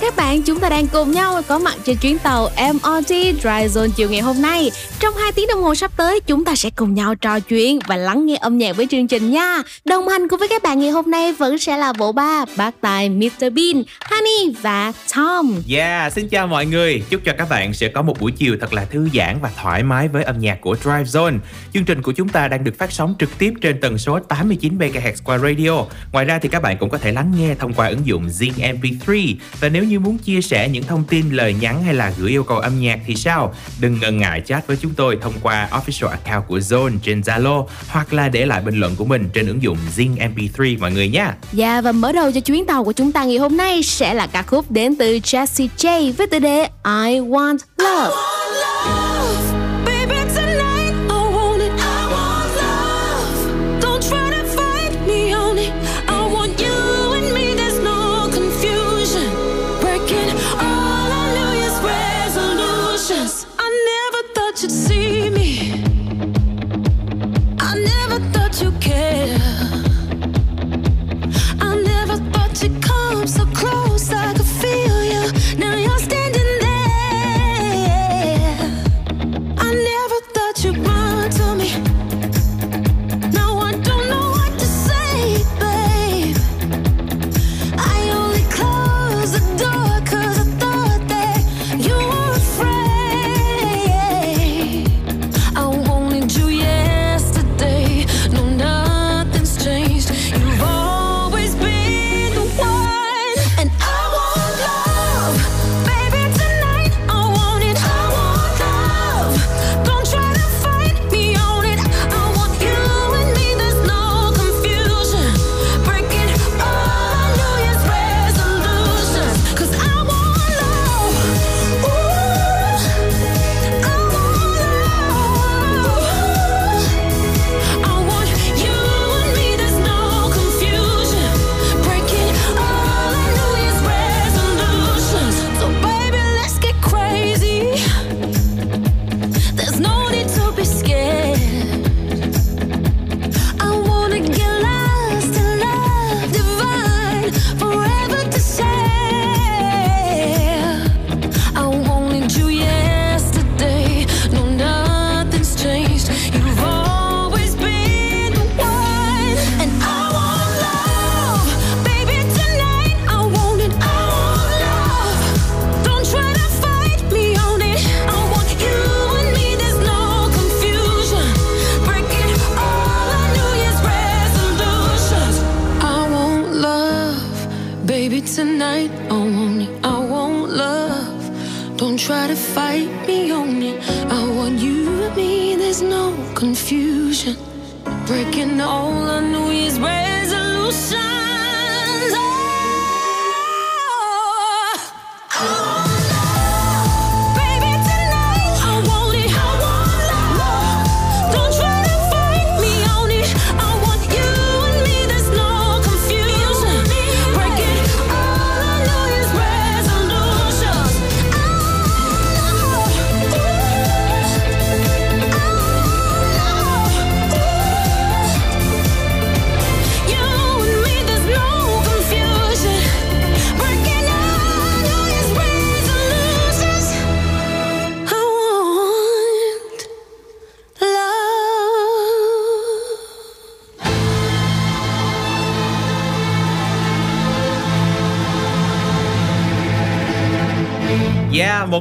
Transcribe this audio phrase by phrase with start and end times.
[0.00, 3.66] Chào các bạn, chúng ta đang cùng nhau có mặt trên chuyến tàu MRT Dry
[3.74, 4.70] Zone chiều ngày hôm nay.
[5.00, 7.96] Trong 2 tiếng đồng hồ sắp tới, chúng ta sẽ cùng nhau trò chuyện và
[7.96, 9.62] lắng nghe âm nhạc với chương trình nha.
[9.84, 12.80] Đồng hành cùng với các bạn ngày hôm nay vẫn sẽ là bộ ba, bác
[12.80, 15.54] tài Mr Bean, Honey và Tom.
[15.70, 17.02] Yeah, xin chào mọi người.
[17.10, 19.82] Chúc cho các bạn sẽ có một buổi chiều thật là thư giãn và thoải
[19.82, 21.38] mái với âm nhạc của Drive Zone.
[21.74, 24.78] Chương trình của chúng ta đang được phát sóng trực tiếp trên tần số 89
[24.78, 25.84] MHz qua radio.
[26.12, 28.78] Ngoài ra thì các bạn cũng có thể lắng nghe thông qua ứng dụng Zing
[28.80, 32.30] MP3 và nếu như muốn chia sẻ những thông tin, lời nhắn hay là gửi
[32.30, 33.54] yêu cầu âm nhạc thì sao?
[33.80, 37.66] Đừng ngần ngại chat với chúng tôi thông qua official account của Zone trên Zalo
[37.88, 41.08] hoặc là để lại bình luận của mình trên ứng dụng Zing MP3 mọi người
[41.08, 41.26] nhé.
[41.52, 44.26] Dạ và mở đầu cho chuyến tàu của chúng ta ngày hôm nay sẽ là
[44.26, 47.78] ca khúc đến từ Jessie J với tựa đề I Want Love.
[47.78, 49.17] I want love.
[65.48, 65.87] Một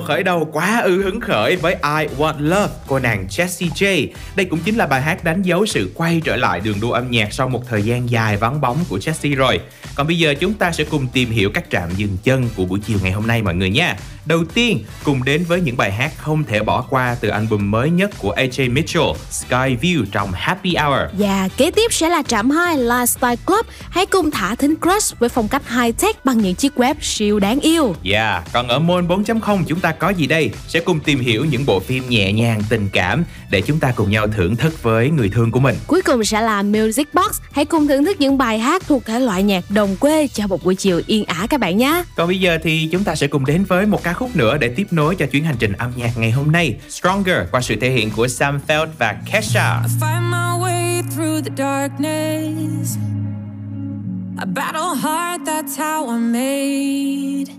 [0.07, 4.07] khởi đầu quá ư hứng khởi với I Want Love của nàng Jessie J.
[4.35, 7.11] Đây cũng chính là bài hát đánh dấu sự quay trở lại đường đua âm
[7.11, 9.59] nhạc sau một thời gian dài vắng bóng của Jessie rồi.
[9.97, 12.79] Còn bây giờ chúng ta sẽ cùng tìm hiểu các trạm dừng chân của buổi
[12.79, 13.95] chiều ngày hôm nay mọi người nha.
[14.25, 17.89] Đầu tiên, cùng đến với những bài hát không thể bỏ qua từ album mới
[17.89, 20.93] nhất của AJ Mitchell, Sky View trong Happy Hour.
[20.93, 23.65] Và dạ, kế tiếp sẽ là trạm 2 Lifestyle Club.
[23.89, 27.59] Hãy cùng thả thính crush với phong cách high-tech bằng những chiếc web siêu đáng
[27.59, 27.95] yêu.
[28.03, 30.51] Yeah, còn ở Môn 4.0 chúng ta có gì đây?
[30.67, 34.11] Sẽ cùng tìm hiểu những bộ phim nhẹ nhàng, tình cảm để chúng ta cùng
[34.11, 35.75] nhau thưởng thức với người thương của mình.
[35.87, 37.39] Cuối cùng sẽ là Music Box.
[37.51, 40.63] Hãy cùng thưởng thức những bài hát thuộc thể loại nhạc đồng quê cho một
[40.63, 42.03] buổi chiều yên ả các bạn nhé.
[42.15, 44.73] Còn bây giờ thì chúng ta sẽ cùng đến với một ca khúc nữa để
[44.75, 46.75] tiếp nối cho chuyến hành trình âm nhạc ngày hôm nay.
[46.89, 49.81] Stronger qua sự thể hiện của Sam Feld và Kesha.
[49.81, 52.97] I find my way through the darkness.
[54.37, 57.49] A battle hard, that's how I'm made.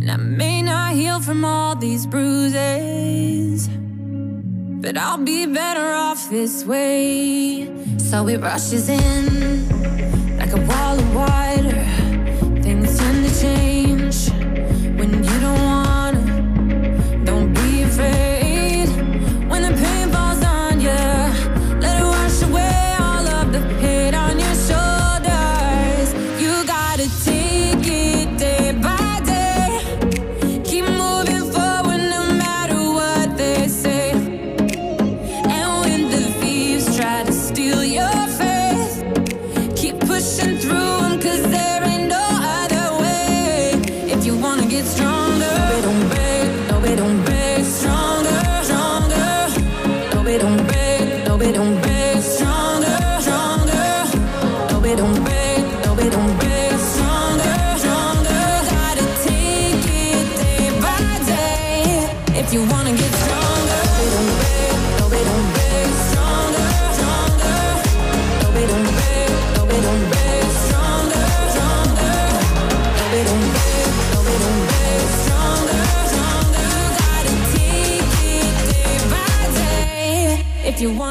[0.00, 3.68] And I may not heal from all these bruises,
[4.82, 7.68] but I'll be better off this way.
[7.98, 11.84] So it rushes in like a wall of water.
[12.62, 14.30] Things tend to change
[14.98, 17.24] when you don't wanna.
[17.24, 18.31] Don't be afraid.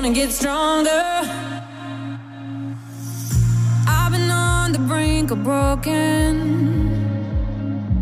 [0.02, 1.04] You wanna get stronger.
[3.88, 6.36] I've been on the brink of broken,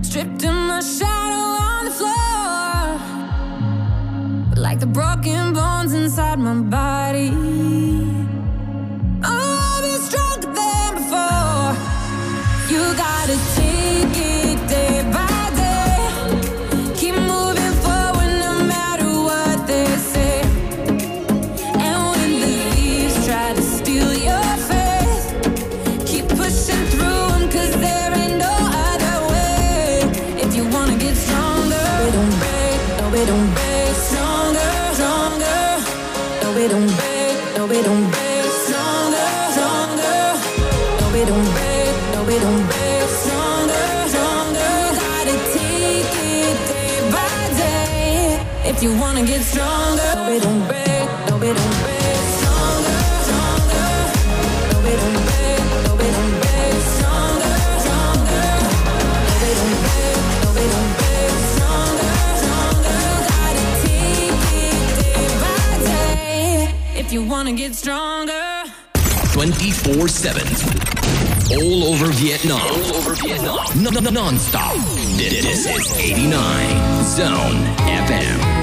[0.02, 3.00] stripped in my shadow on the floor,
[4.50, 7.32] but like the broken bones inside my body.
[9.24, 11.76] Oh, I'll be stronger than before.
[12.72, 13.38] You gotta
[48.80, 50.12] if you wanna get stronger.
[50.16, 52.20] No, we don't break, no, we don't break.
[52.40, 53.90] Stronger, stronger.
[54.72, 56.76] No, we don't break, no, we don't break.
[56.96, 58.46] Stronger, stronger.
[59.28, 61.34] No, we don't break, no, we don't break.
[61.56, 63.00] Stronger, stronger.
[63.32, 68.49] Gotta take it day by day if you wanna get stronger.
[69.40, 70.42] 24 7
[71.62, 72.60] all over Vietnam.
[72.60, 74.14] All over Vietnam.
[74.14, 74.76] Non-stop.
[75.16, 78.59] This is 89 Zone FM.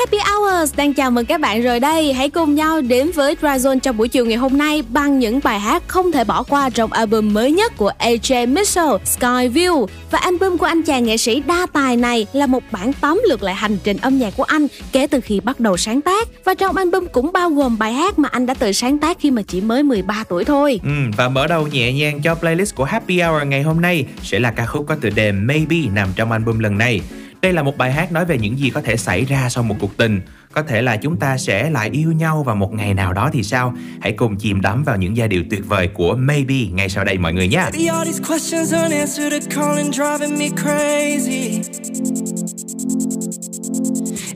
[0.00, 2.12] Happy Hours đang chào mừng các bạn rồi đây.
[2.12, 5.60] Hãy cùng nhau đến với Dryzone trong buổi chiều ngày hôm nay bằng những bài
[5.60, 9.86] hát không thể bỏ qua trong album mới nhất của AJ Mitchell, Skyview.
[10.10, 13.42] Và album của anh chàng nghệ sĩ đa tài này là một bản tóm lược
[13.42, 16.28] lại hành trình âm nhạc của anh kể từ khi bắt đầu sáng tác.
[16.44, 19.30] Và trong album cũng bao gồm bài hát mà anh đã tự sáng tác khi
[19.30, 20.80] mà chỉ mới 13 tuổi thôi.
[20.82, 24.40] Ừ, và mở đầu nhẹ nhàng cho playlist của Happy Hour ngày hôm nay sẽ
[24.40, 27.00] là ca khúc có tựa đề Maybe nằm trong album lần này.
[27.42, 29.76] Đây là một bài hát nói về những gì có thể xảy ra sau một
[29.80, 30.20] cuộc tình.
[30.52, 33.42] Có thể là chúng ta sẽ lại yêu nhau vào một ngày nào đó thì
[33.42, 33.74] sao?
[34.00, 37.18] Hãy cùng chìm đắm vào những giai điệu tuyệt vời của Maybe ngay sau đây
[37.18, 37.64] mọi người nhé.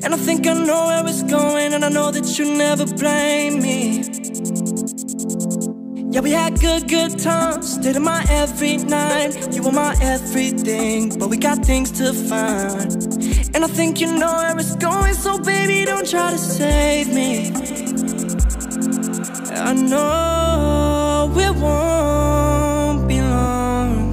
[0.02, 3.62] And I think I know where it's going, And I know that you never blame
[3.62, 4.02] me
[6.14, 7.74] Yeah, we had good, good times.
[7.74, 9.52] Stayed in my every night.
[9.52, 12.92] You were my everything, but we got things to find.
[13.52, 17.50] And I think you know where it's going, so baby, don't try to save me.
[19.56, 24.06] I know it won't be long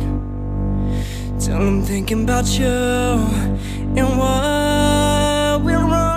[1.40, 6.11] till I'm thinking about you and what we're wrong.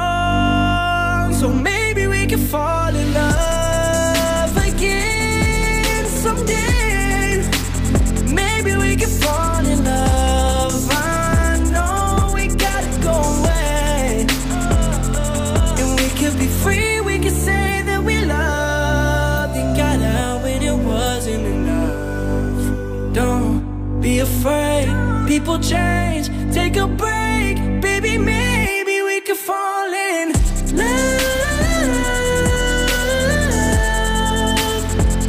[25.44, 26.30] People change.
[26.54, 28.16] Take a break, baby.
[28.16, 30.32] Maybe we could fall in
[30.72, 31.26] love.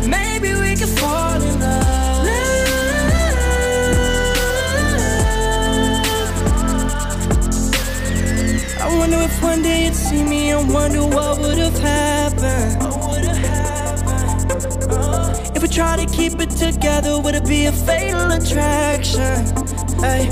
[0.07, 2.27] Maybe we could fall in love.
[8.79, 12.84] I wonder if one day you'd see me and wonder what would have happened.
[14.89, 15.51] Uh.
[15.55, 19.64] If we try to keep it together, would it be a fatal attraction?
[20.05, 20.29] Hey.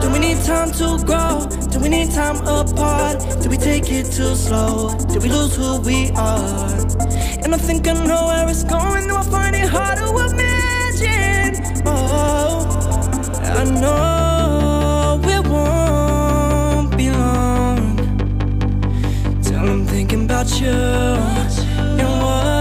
[0.00, 1.46] Do we need time to grow?
[1.72, 3.18] Do we need time apart?
[3.42, 4.96] Do we take it too slow?
[5.12, 6.70] Do we lose who we are?
[7.42, 11.52] And I think I know where it's going, though I find it hard to imagine.
[11.86, 12.64] Oh,
[13.60, 17.80] I know it won't be long
[19.52, 20.68] I'm thinking about you
[22.02, 22.59] and what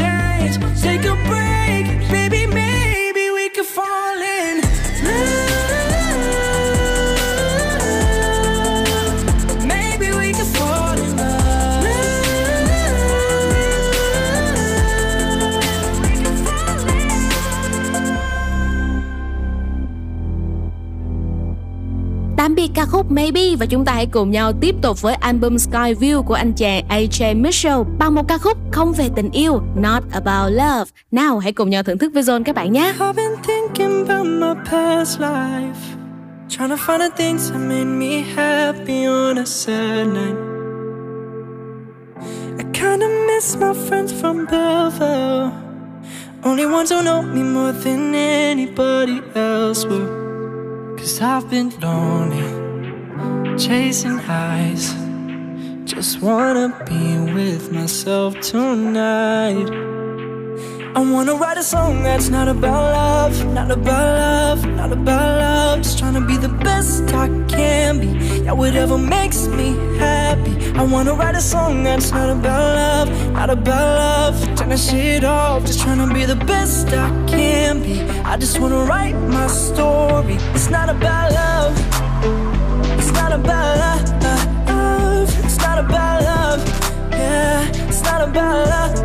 [0.00, 0.54] change.
[0.82, 2.46] Take a break, baby.
[2.46, 4.60] Maybe we could fall in
[5.04, 5.60] love.
[9.68, 11.84] Maybe we could fall in love.
[16.02, 17.10] We could fall in
[22.36, 25.56] Tạm biệt ca khúc Maybe và chúng ta hãy cùng nhau tiếp tục với album
[25.56, 29.62] Sky View của anh chàng AJ Mitchell bằng một ca khúc không về tình yêu,
[29.74, 30.90] Not About Love.
[31.10, 32.94] Nào hãy cùng nhau thưởng thức với Zone các bạn nhé.
[32.98, 36.00] I've been thinking about my past life.
[36.48, 40.36] Trying to find the things that made me happy on a sad night.
[42.58, 45.50] I kinda miss my friends from Belleville.
[46.42, 50.08] Only ones who know me more than anybody else will.
[50.96, 52.44] Cause I've been lonely,
[53.56, 55.09] chasing highs.
[56.00, 59.68] Just wanna be with myself tonight.
[60.96, 65.82] I wanna write a song that's not about love, not about love, not about love.
[65.82, 68.06] Just trying to be the best I can be.
[68.44, 70.72] Yeah, whatever makes me happy.
[70.72, 74.56] I wanna write a song that's not about love, not about love.
[74.56, 78.00] Turn that shit off, just trying to be the best I can be.
[78.24, 80.38] I just wanna write my story.
[80.54, 81.74] It's not about love,
[82.98, 84.59] it's not about love.
[85.80, 86.60] Not about love,
[87.10, 87.88] yeah.
[87.88, 88.98] It's not about love.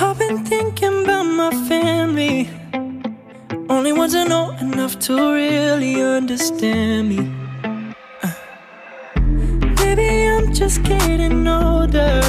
[0.00, 2.48] I've been thinking about my family.
[3.68, 7.18] Only ones that know enough to really understand me.
[8.22, 8.32] Uh.
[9.80, 12.22] Maybe I'm just getting older.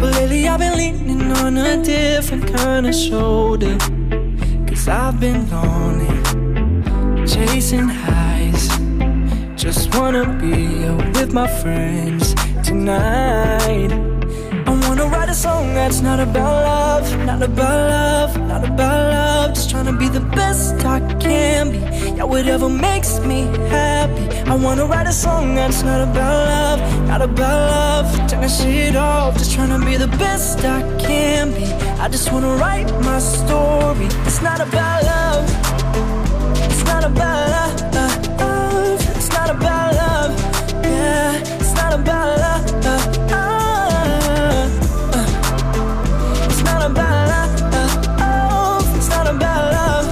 [0.00, 3.78] But lately I've been leaning on a different kind of shoulder.
[4.66, 6.08] Cause I've been lonely,
[7.28, 8.23] chasing highs.
[9.64, 10.84] Just wanna be
[11.18, 13.90] with my friends tonight.
[14.66, 19.54] I wanna write a song that's not about love, not about love, not about love.
[19.54, 21.78] Just trying to be the best I can be.
[22.14, 24.26] Yeah, whatever makes me happy.
[24.50, 28.28] I wanna write a song that's not about love, not about love.
[28.28, 29.38] Turn that shit off.
[29.38, 31.64] Just trying to be the best I can be.
[32.04, 34.08] I just wanna write my story.
[34.28, 35.46] It's not about love.
[36.70, 38.13] It's not about love.
[41.60, 42.64] It's not about love.
[46.48, 48.96] It's not about love.
[48.96, 50.06] It's not about love.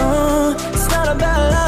[0.00, 1.58] Oh, it's not about love.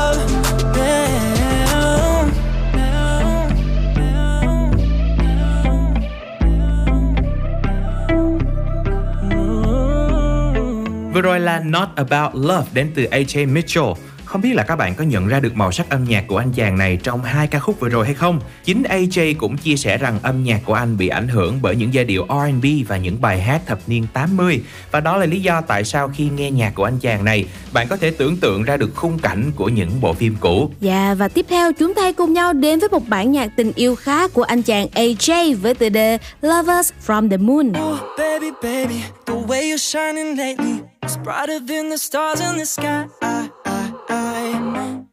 [11.14, 14.09] Vừa rồi là Not About Love đến từ AJ Mitchell.
[14.30, 16.52] Không biết là các bạn có nhận ra được màu sắc âm nhạc của anh
[16.52, 18.40] chàng này trong hai ca khúc vừa rồi hay không?
[18.64, 21.94] Chính AJ cũng chia sẻ rằng âm nhạc của anh bị ảnh hưởng bởi những
[21.94, 25.60] giai điệu R&B và những bài hát thập niên 80 và đó là lý do
[25.60, 28.76] tại sao khi nghe nhạc của anh chàng này, bạn có thể tưởng tượng ra
[28.76, 30.70] được khung cảnh của những bộ phim cũ.
[30.80, 33.72] Dạ và tiếp theo chúng ta hãy cùng nhau đến với một bản nhạc tình
[33.74, 37.68] yêu khác của anh chàng AJ với tựa đề Lovers from the Moon.
[37.68, 42.64] Oh, baby, baby, the way you're shining lately is brighter than the stars in the
[42.64, 43.04] sky.
[43.22, 43.79] I, I,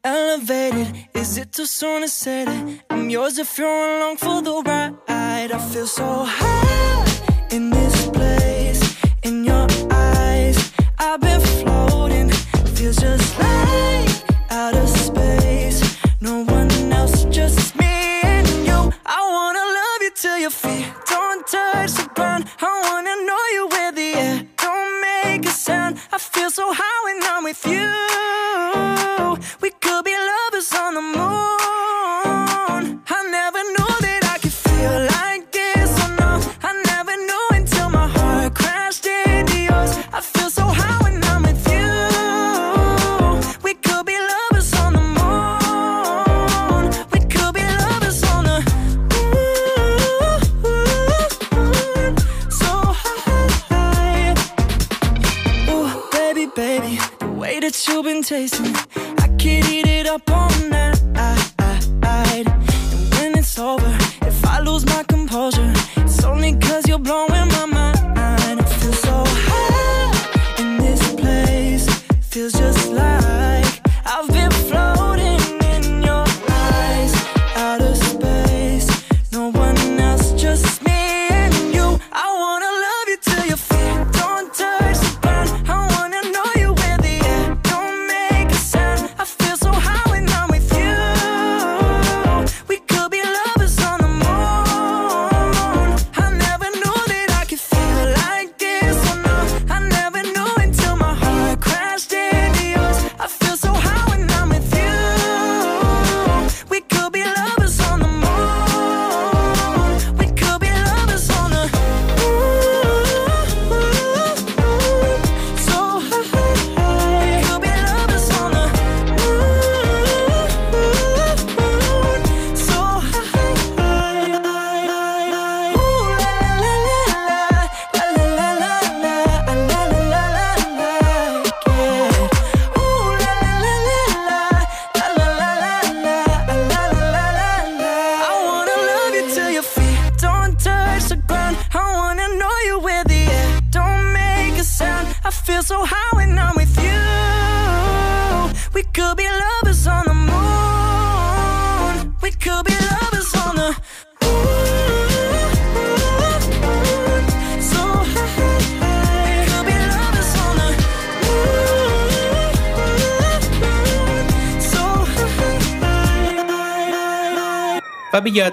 [0.07, 0.87] elevated.
[1.13, 5.51] Is it too soon to say that I'm yours if you're along for the ride?
[5.57, 7.05] I feel so high
[7.55, 8.81] in this place,
[9.23, 10.57] in your eyes.
[10.97, 12.29] I've been floating,
[12.75, 14.11] feels just like
[14.49, 15.79] out of space.
[16.21, 17.93] No one else, just me
[18.33, 18.79] and you.
[19.17, 22.43] I wanna love you till your feet don't touch the ground.
[22.61, 24.35] I wanna know you with the air.
[24.63, 25.93] Don't make a sound.
[26.15, 27.87] I feel so high when I'm with you
[30.97, 31.56] the moon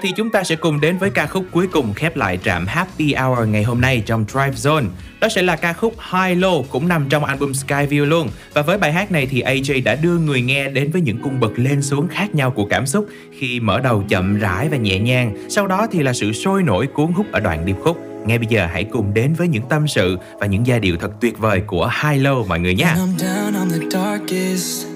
[0.05, 3.13] thì chúng ta sẽ cùng đến với ca khúc cuối cùng khép lại trạm Happy
[3.13, 4.85] Hour ngày hôm nay trong Drive Zone.
[5.21, 8.29] Đó sẽ là ca khúc High Low cũng nằm trong album Skyview luôn.
[8.53, 11.39] Và với bài hát này thì AJ đã đưa người nghe đến với những cung
[11.39, 13.07] bậc lên xuống khác nhau của cảm xúc
[13.39, 15.35] khi mở đầu chậm rãi và nhẹ nhàng.
[15.49, 17.97] Sau đó thì là sự sôi nổi cuốn hút ở đoạn điệp khúc.
[18.25, 21.11] Ngay bây giờ hãy cùng đến với những tâm sự và những giai điệu thật
[21.21, 22.95] tuyệt vời của High Low mọi người nha.
[22.95, 24.87] When I'm down, I'm the darkest,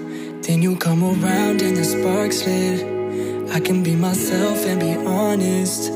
[0.48, 2.99] then you come around and the sparks lit.
[3.52, 5.90] I can be myself and be honest.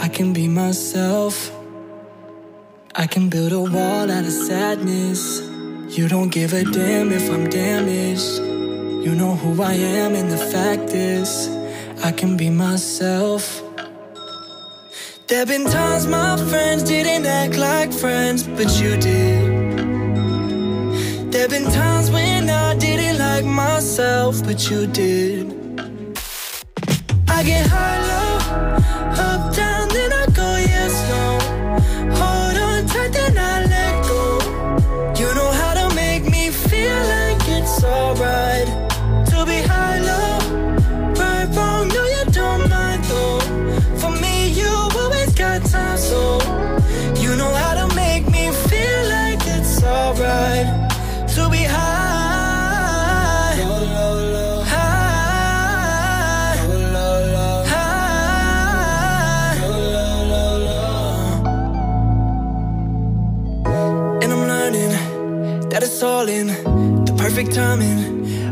[0.00, 1.50] I can be myself.
[2.94, 5.40] I can build a wall out of sadness.
[5.98, 8.38] You don't give a damn if I'm damaged.
[9.04, 11.48] You know who I am, and the fact is,
[12.04, 13.60] I can be myself.
[15.26, 19.42] There've been times my friends didn't act like friends, but you did.
[21.32, 25.41] There've been times when I didn't like myself, but you did.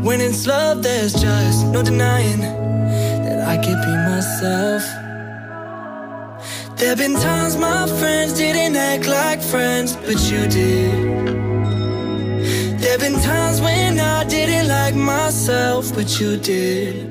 [0.03, 4.83] When it's love, there's just no denying that I can be myself.
[6.77, 11.21] There've been times my friends didn't act like friends, but you did.
[12.79, 17.10] There've been times when I didn't like myself, but you did.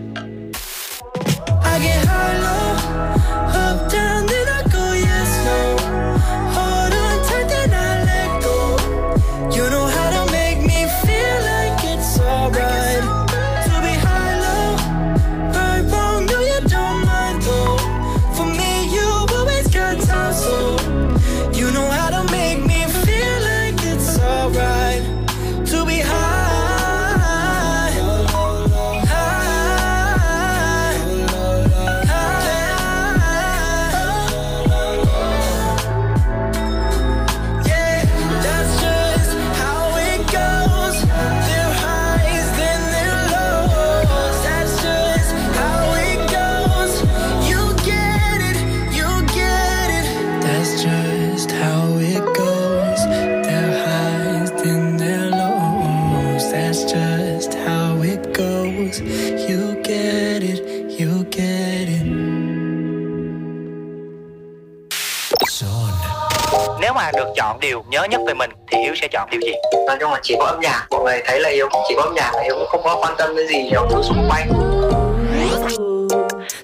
[68.01, 69.53] Nhớ nhất về mình thì hiếu sẽ chọn điều gì
[69.87, 72.15] nói chung là chỉ có âm nhạc mọi người thấy là hiếu chỉ có âm
[72.15, 74.49] nhạc là hiếu cũng không có quan tâm đến gì nhiều thứ xung quanh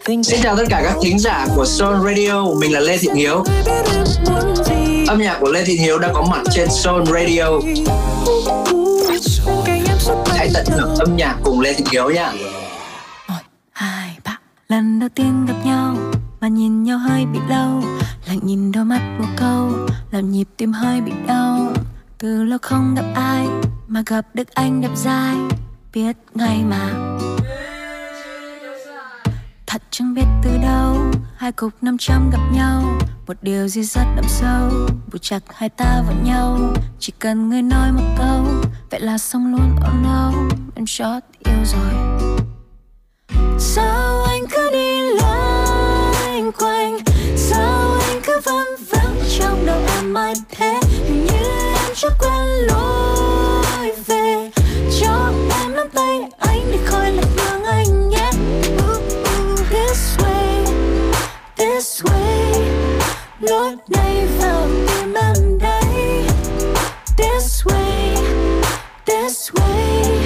[0.07, 3.45] Xin chào tất cả các thính giả của Soul Radio, mình là Lê Thị Hiếu.
[5.09, 7.45] Âm nhạc của Lê Thị Hiếu đã có mặt trên Soul Radio.
[10.27, 12.33] Hãy tận hưởng âm nhạc cùng Lê Thị Hiếu nha.
[13.29, 13.35] Một,
[13.73, 14.39] hai, ba.
[14.69, 15.97] Lần đầu tiên gặp nhau
[16.41, 17.83] mà nhìn nhau hơi bị lâu,
[18.37, 19.73] lặng nhìn đôi mắt một câu,
[20.11, 21.73] làm nhịp tim hơi bị đau.
[22.19, 23.47] Từ lâu không gặp ai
[23.89, 25.37] mà gặp được anh đẹp dai,
[25.93, 26.91] biết ngay mà.
[29.67, 30.97] Thật chẳng biết từ đâu
[31.37, 32.83] Hai cục năm trăm gặp nhau.
[33.27, 34.71] Một điều gì rất đậm sâu
[35.13, 36.59] Buộc chặt hai ta vào nhau.
[36.99, 38.45] Chỉ cần người nói một câu
[38.91, 39.77] Vậy là xong luôn.
[39.77, 40.33] Oh no
[40.75, 41.95] Em chót yêu rồi.
[43.59, 44.26] Sao
[51.99, 54.51] cho quên quen lối về.
[55.01, 58.31] Cho em nắm tay anh để khỏi lạc đường anh nhé.
[59.71, 60.65] This way,
[61.57, 62.63] this way.
[63.41, 66.27] Lối này vào tim em đây.
[67.17, 68.17] This way,
[69.07, 70.19] this way.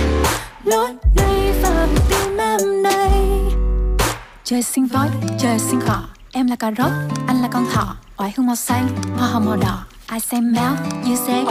[0.65, 3.11] Lối này vào tim em đây.
[4.45, 6.03] Trời xinh voi, trời xinh cỏ
[6.33, 6.93] Em là cà rốt,
[7.27, 7.97] anh là con thỏ.
[8.17, 9.85] Oải hương màu xanh, hoa hồng màu đỏ.
[10.13, 11.45] I say mouth, you say.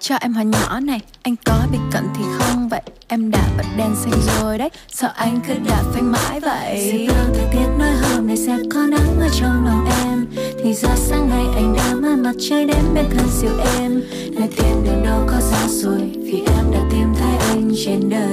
[0.00, 2.68] Cho em hỏi nhỏ này Anh có bị cận thì không?
[2.68, 4.70] Vậy Em đã bật đèn xanh rồi đấy.
[4.88, 7.06] Sợ anh cứ đạp phanh mãi vậy?
[7.08, 10.26] Báo thời tiết nói hôm nay sẽ có nắng ở trong lòng em.
[10.62, 14.02] Thì ra sáng nay anh đã mang mặt trời đến bên thân siêu em.
[14.32, 18.32] Lời tiền đường đâu có xa rồi Vì em đã tìm thấy anh trên đời.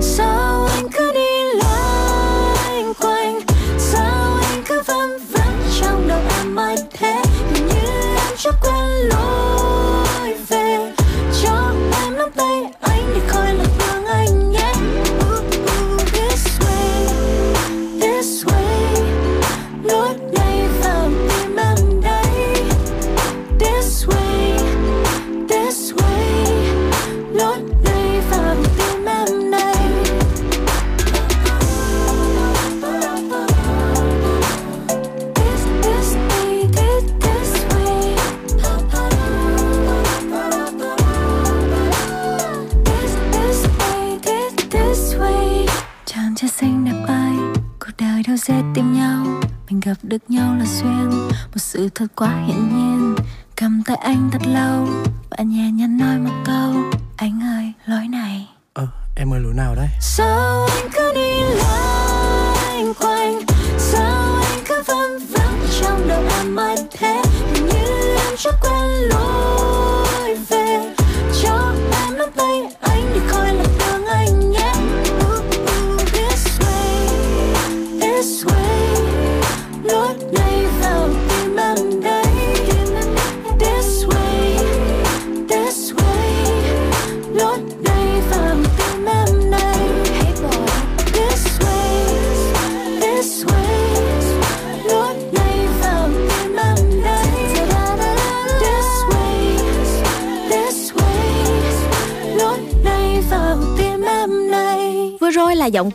[0.00, 1.27] Sao anh cứ đi
[51.98, 52.67] Một sự thật quá hiển nhiên Cầm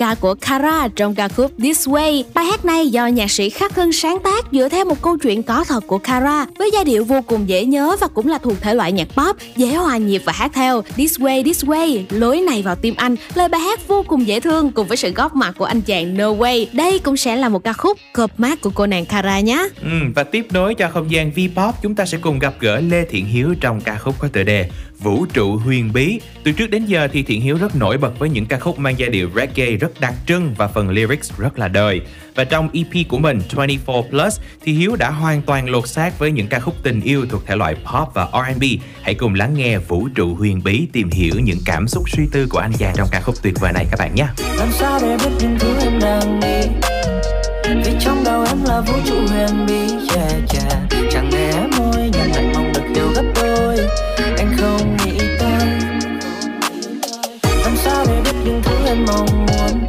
[0.03, 2.23] ca của Kara trong ca khúc This Way.
[2.33, 5.43] Bài hát này do nhạc sĩ Khắc Hưng sáng tác dựa theo một câu chuyện
[5.43, 8.61] có thật của Kara với giai điệu vô cùng dễ nhớ và cũng là thuộc
[8.61, 10.81] thể loại nhạc pop, dễ hòa nhịp và hát theo.
[10.81, 13.15] This Way, This Way, lối này vào tim anh.
[13.35, 16.17] Lời bài hát vô cùng dễ thương cùng với sự góp mặt của anh chàng
[16.17, 16.65] No Way.
[16.73, 19.67] Đây cũng sẽ là một ca khúc cộp mát của cô nàng Kara nhé.
[19.81, 23.05] Ừ, và tiếp nối cho không gian V-pop chúng ta sẽ cùng gặp gỡ Lê
[23.09, 24.69] Thiện Hiếu trong ca khúc có tựa đề
[25.03, 26.19] Vũ trụ huyền bí.
[26.43, 28.95] Từ trước đến giờ thì Thiện Hiếu rất nổi bật với những ca khúc mang
[28.97, 32.01] giai điệu reggae rất đặc trưng và phần lyrics rất là đời.
[32.35, 36.31] Và trong EP của mình 24 Plus thì Hiếu đã hoàn toàn lột xác với
[36.31, 38.63] những ca khúc tình yêu thuộc thể loại pop và R&B.
[39.01, 42.47] Hãy cùng lắng nghe Vũ trụ huyền bí tìm hiểu những cảm xúc suy tư
[42.49, 44.27] của anh chàng trong ca khúc tuyệt vời này các bạn nhé.
[44.57, 46.67] làm sao để biết những thứ em đang nghĩ
[47.85, 49.79] vì trong đầu em là vũ trụ huyền bí
[50.15, 50.62] yeah, yeah.
[59.07, 59.85] mong muốn.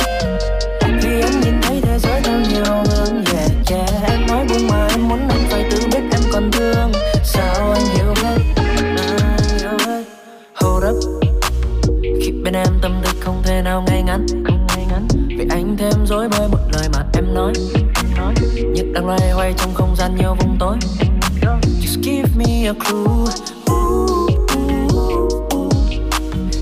[1.03, 4.11] Vì em nhìn thấy thế giới theo nhiều hướng yeah, yeah.
[4.11, 6.93] em nói buông mà em muốn anh phải tự biết em còn thương.
[7.25, 8.39] Sao anh hiểu hết?
[8.57, 10.03] À, hiểu hết.
[10.55, 10.97] Hold up.
[12.03, 14.27] Khi bên em tâm tư không thể nào ngay ngắn.
[15.29, 17.53] Vì anh thêm dối bời một lời mà em nói.
[18.55, 20.77] Như đang loay hoay trong không gian nhiều vùng tối.
[21.81, 23.25] Just give me a clue.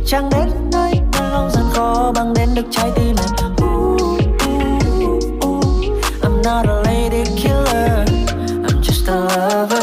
[0.06, 0.48] Chẳng đến
[2.14, 5.62] bằng đến được trái tim em ooh, ooh, ooh,
[6.22, 8.04] I'm not a lady killer.
[8.64, 9.81] I'm just a lover.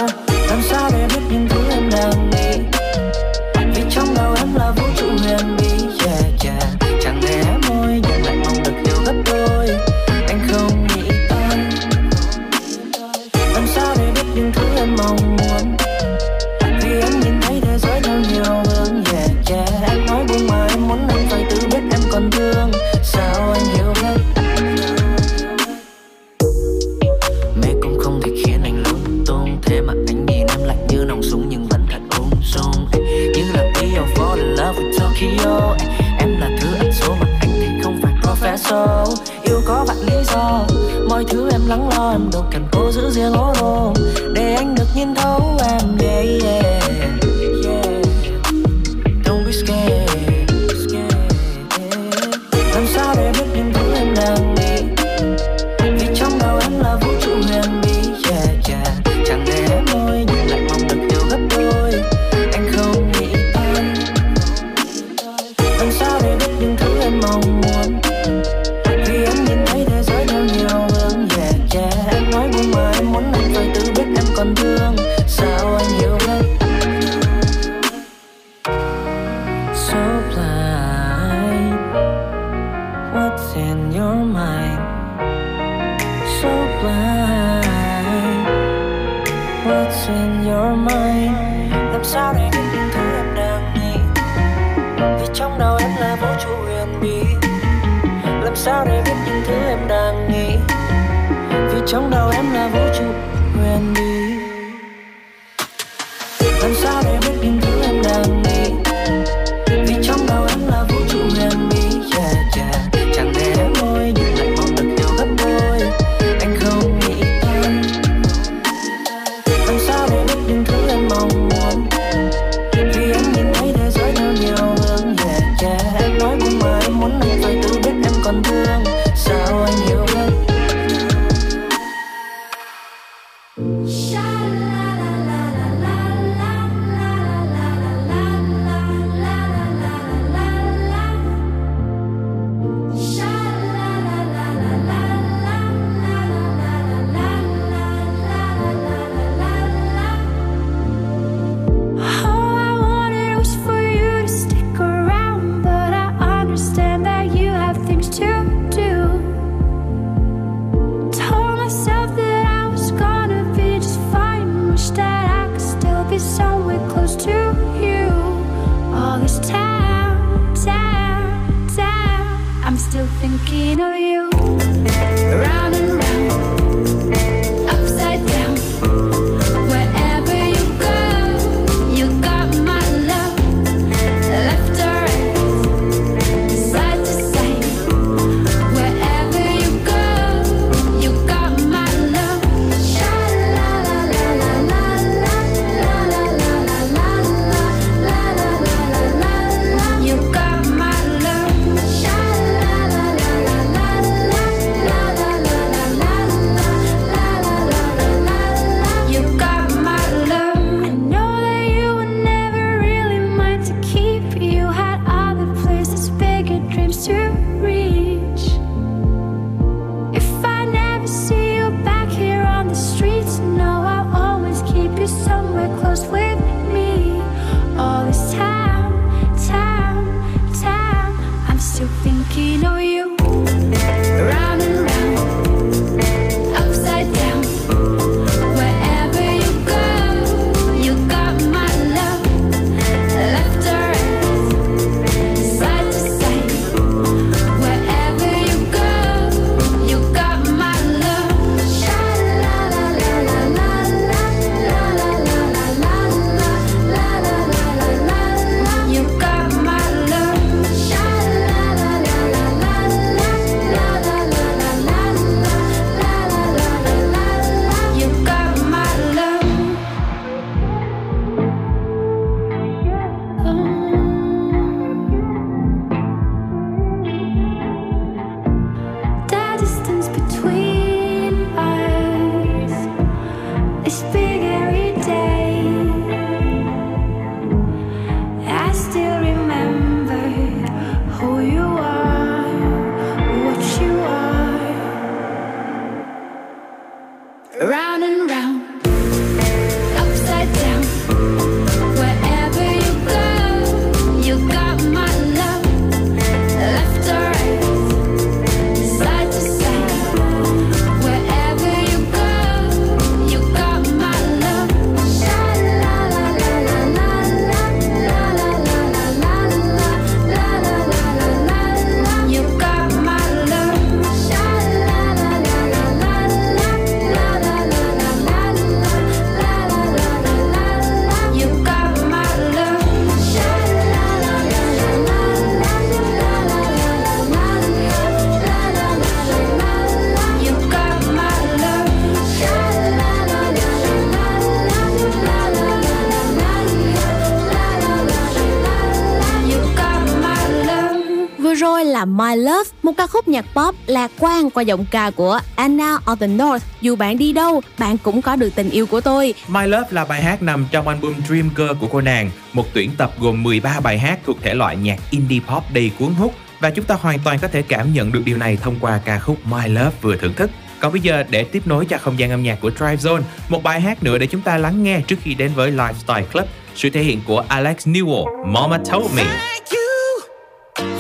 [353.99, 356.65] lạc quan qua giọng ca của Anna of the North.
[356.81, 359.33] Dù bạn đi đâu, bạn cũng có được tình yêu của tôi.
[359.47, 362.91] My Love là bài hát nằm trong album Dream Girl của cô nàng, một tuyển
[362.97, 366.69] tập gồm 13 bài hát thuộc thể loại nhạc indie pop đầy cuốn hút và
[366.69, 369.38] chúng ta hoàn toàn có thể cảm nhận được điều này thông qua ca khúc
[369.45, 370.49] My Love vừa thưởng thức.
[370.79, 373.63] Còn bây giờ để tiếp nối cho không gian âm nhạc của Drive Zone, một
[373.63, 376.89] bài hát nữa để chúng ta lắng nghe trước khi đến với Lifestyle Club, sự
[376.89, 379.23] thể hiện của Alex Newell, Mama Told Me.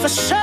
[0.03, 0.38] For.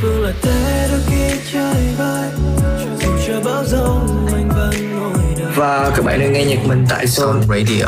[0.00, 2.30] phương là thế đôi khi chơi vơi.
[3.00, 4.00] Dù chưa bao dâu
[4.32, 7.86] mình vẫn ngồi đời và các bạn đang nghe nhạc mình tại Zone Radio.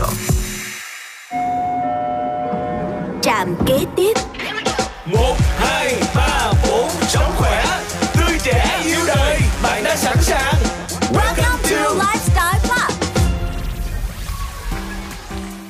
[3.23, 4.13] Trạm kế tiếp.
[5.07, 7.65] Một hai ba bốn sống khỏe
[8.15, 10.55] tươi trẻ yêu đời bạn đã sẵn sàng.
[11.13, 12.93] Welcome to Lifestyle Club.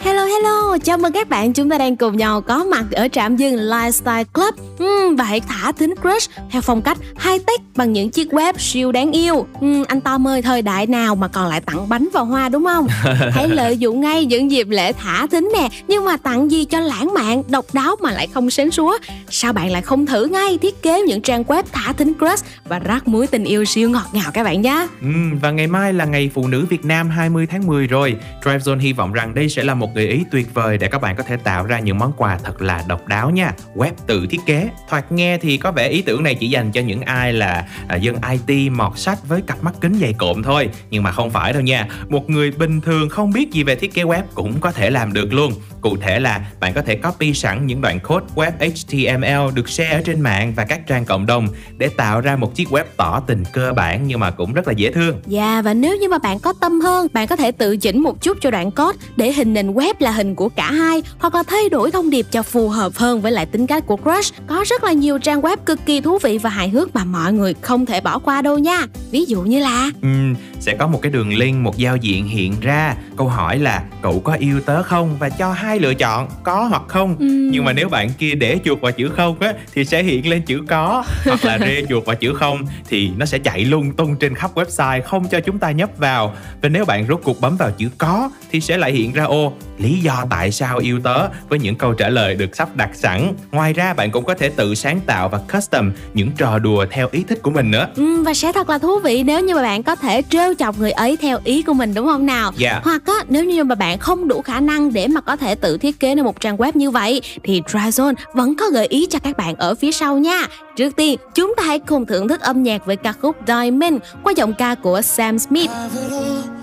[0.01, 1.53] Hello hello, chào mừng các bạn.
[1.53, 5.41] Chúng ta đang cùng nhau có mặt ở trạm dừng Lifestyle Club uhm, Và hãy
[5.41, 9.83] thả thính crush theo phong cách high-tech bằng những chiếc web siêu đáng yêu uhm,
[9.89, 12.87] Anh Tom ơi, thời đại nào mà còn lại tặng bánh và hoa đúng không?
[13.33, 16.81] hãy lợi dụng ngay những dịp lễ thả thính nè Nhưng mà tặng gì cho
[16.81, 18.99] lãng mạn, độc đáo mà lại không sến súa
[19.31, 22.79] Sao bạn lại không thử ngay thiết kế những trang web thả thính crush Và
[22.79, 26.05] rắc muối tình yêu siêu ngọt ngào các bạn nhé uhm, Và ngày mai là
[26.05, 29.49] ngày Phụ nữ Việt Nam 20 tháng 10 rồi Drive Zone hy vọng rằng đây
[29.49, 31.99] sẽ là một gợi ý tuyệt vời để các bạn có thể tạo ra những
[31.99, 33.53] món quà thật là độc đáo nha.
[33.75, 34.69] Web tự thiết kế.
[34.89, 37.97] Thoạt nghe thì có vẻ ý tưởng này chỉ dành cho những ai là à,
[37.97, 40.69] dân IT mọt sách với cặp mắt kính dày cộm thôi.
[40.91, 41.89] Nhưng mà không phải đâu nha.
[42.09, 45.13] Một người bình thường không biết gì về thiết kế web cũng có thể làm
[45.13, 45.53] được luôn.
[45.81, 49.91] Cụ thể là bạn có thể copy sẵn những đoạn code web HTML được share
[49.91, 51.49] ở trên mạng và các trang cộng đồng
[51.79, 54.73] để tạo ra một chiếc web tỏ tình cơ bản nhưng mà cũng rất là
[54.73, 55.21] dễ thương.
[55.27, 58.03] Dạ yeah, và nếu như mà bạn có tâm hơn, bạn có thể tự chỉnh
[58.03, 61.35] một chút cho đoạn code để hình nền web là hình của cả hai hoặc
[61.35, 64.35] là thay đổi thông điệp cho phù hợp hơn với lại tính cách của crush.
[64.47, 67.33] Có rất là nhiều trang web cực kỳ thú vị và hài hước mà mọi
[67.33, 68.87] người không thể bỏ qua đâu nha.
[69.11, 72.55] Ví dụ như là uhm, sẽ có một cái đường link, một giao diện hiện
[72.61, 72.95] ra.
[73.17, 76.83] Câu hỏi là cậu có yêu tớ không và cho hai lựa chọn có hoặc
[76.89, 77.13] không.
[77.13, 77.51] Uhm.
[77.51, 80.43] Nhưng mà nếu bạn kia để chuột vào chữ không á thì sẽ hiện lên
[80.43, 84.17] chữ có hoặc là rê chuột vào chữ không thì nó sẽ chạy lung tung
[84.17, 86.35] trên khắp website không cho chúng ta nhấp vào.
[86.63, 89.53] Và nếu bạn rốt cuộc bấm vào chữ có thì sẽ lại hiện ra ô
[89.79, 93.33] lý do tại sao yêu tớ với những câu trả lời được sắp đặt sẵn.
[93.51, 97.09] Ngoài ra bạn cũng có thể tự sáng tạo và custom những trò đùa theo
[97.13, 97.87] ý thích của mình nữa.
[97.97, 100.79] Ừ, và sẽ thật là thú vị nếu như mà bạn có thể trêu chọc
[100.79, 102.43] người ấy theo ý của mình đúng không nào?
[102.45, 102.57] Yeah.
[102.59, 102.81] Dạ.
[102.85, 105.79] Hoặc á, nếu như mà bạn không đủ khả năng để mà có thể tự
[105.79, 109.19] thiết kế nên một trang web như vậy thì Dryzone vẫn có gợi ý cho
[109.19, 110.47] các bạn ở phía sau nha.
[110.77, 114.33] Trước tiên, chúng ta hãy cùng thưởng thức âm nhạc với ca khúc Diamond qua
[114.37, 115.71] giọng ca của Sam Smith.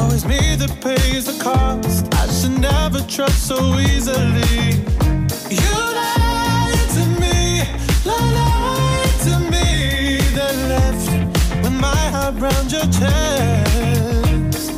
[0.00, 2.08] Always me that pays the cost.
[2.14, 4.80] I should never trust so easily.
[5.60, 7.38] You lied to me,
[8.08, 9.68] lied to me.
[10.38, 11.06] Then left
[11.62, 14.72] with my heart round your chest.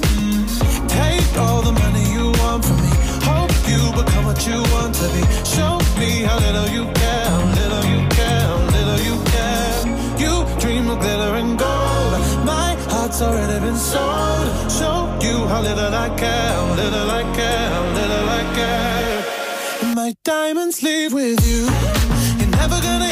[0.99, 2.93] Take all the money you want from me.
[3.31, 5.23] Hope you become what you want to be.
[5.55, 9.75] Show me how little you care, little you care, little you care.
[10.23, 11.42] You dream of glitter and gold.
[13.13, 14.73] My heart's already been sold.
[14.73, 19.95] Show you how little I care, little I care, little I care.
[19.95, 21.69] My diamonds leave with you.
[22.39, 23.12] You're never gonna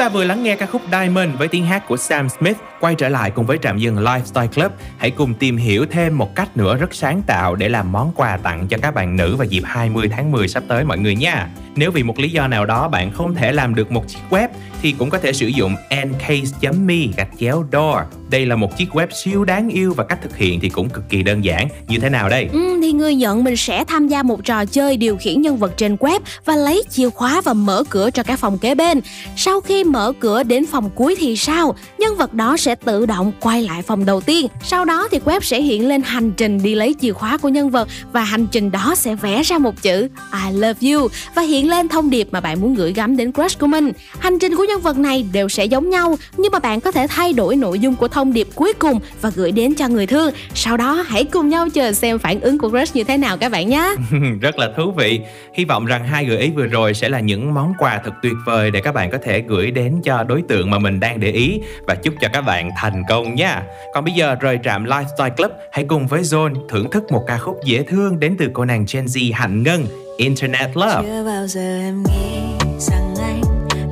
[0.00, 3.08] ta vừa lắng nghe ca khúc Diamond với tiếng hát của Sam Smith, quay trở
[3.08, 4.72] lại cùng với trạm dừng Lifestyle Club.
[4.98, 8.36] Hãy cùng tìm hiểu thêm một cách nữa rất sáng tạo để làm món quà
[8.36, 11.48] tặng cho các bạn nữ vào dịp 20 tháng 10 sắp tới mọi người nha.
[11.76, 14.48] Nếu vì một lý do nào đó bạn không thể làm được một chiếc web
[14.82, 17.98] thì cũng có thể sử dụng ncase.me gạch chéo door.
[18.30, 21.08] Đây là một chiếc web siêu đáng yêu và cách thực hiện thì cũng cực
[21.08, 21.68] kỳ đơn giản.
[21.88, 22.48] Như thế nào đây?
[22.52, 25.72] Ừ, thì người nhận mình sẽ tham gia một trò chơi điều khiển nhân vật
[25.76, 29.00] trên web và lấy chìa khóa và mở cửa cho các phòng kế bên.
[29.36, 31.74] Sau khi mở cửa đến phòng cuối thì sao?
[31.98, 34.46] Nhân vật đó sẽ tự động quay lại phòng đầu tiên.
[34.62, 37.70] Sau đó thì web sẽ hiện lên hành trình đi lấy chìa khóa của nhân
[37.70, 41.59] vật và hành trình đó sẽ vẽ ra một chữ I love you và hiện
[41.68, 43.92] lên thông điệp mà bạn muốn gửi gắm đến crush của mình.
[44.18, 47.06] Hành trình của nhân vật này đều sẽ giống nhau nhưng mà bạn có thể
[47.10, 50.32] thay đổi nội dung của thông điệp cuối cùng và gửi đến cho người thương.
[50.54, 53.52] Sau đó hãy cùng nhau chờ xem phản ứng của crush như thế nào các
[53.52, 53.94] bạn nhé.
[54.40, 55.20] rất là thú vị.
[55.54, 58.34] Hy vọng rằng hai gợi ý vừa rồi sẽ là những món quà thật tuyệt
[58.46, 61.30] vời để các bạn có thể gửi đến cho đối tượng mà mình đang để
[61.30, 63.62] ý và chúc cho các bạn thành công nha.
[63.94, 67.38] Còn bây giờ rời trạm Lifestyle Club, hãy cùng với Zone thưởng thức một ca
[67.38, 69.86] khúc dễ thương đến từ cô nàng Gen Z Hạnh Ngân,
[70.20, 71.02] Internet Love.
[71.02, 73.42] Chưa bao giờ em nghĩ rằng anh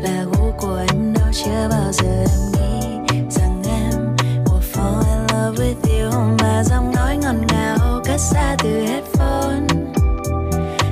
[0.03, 1.27] là gu của em đâu.
[1.33, 6.37] Chưa bao giờ em nghĩ rằng em will fall in love with you.
[6.43, 9.67] Mà giọng nói ngọt ngào cất xa từ headphone.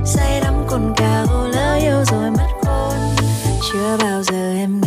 [0.05, 2.99] Say đắm cồn cào, lỡ yêu rồi mất khôn
[3.72, 4.86] Chưa bao giờ em nghĩ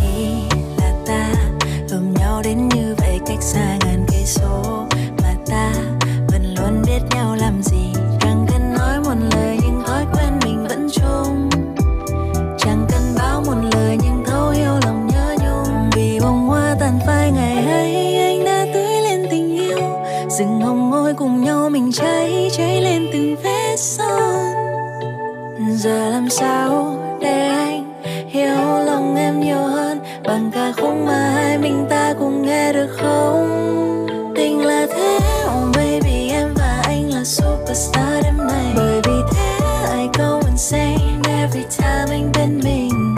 [25.79, 29.99] Giờ làm sao để anh hiểu lòng em nhiều hơn?
[30.25, 34.07] Bằng ca khúc mà hai mình ta cùng nghe được không?
[34.35, 38.73] Tình là thế oh baby, em và anh là superstar đêm nay.
[38.75, 39.57] Bởi vì thế,
[39.97, 43.15] I go insane every time anh bên mình.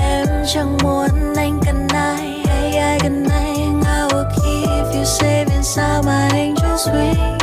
[0.00, 3.82] Em chẳng muốn anh cần ai, hay ai cần anh.
[3.82, 7.33] I will keep you safe inside my angel's wings.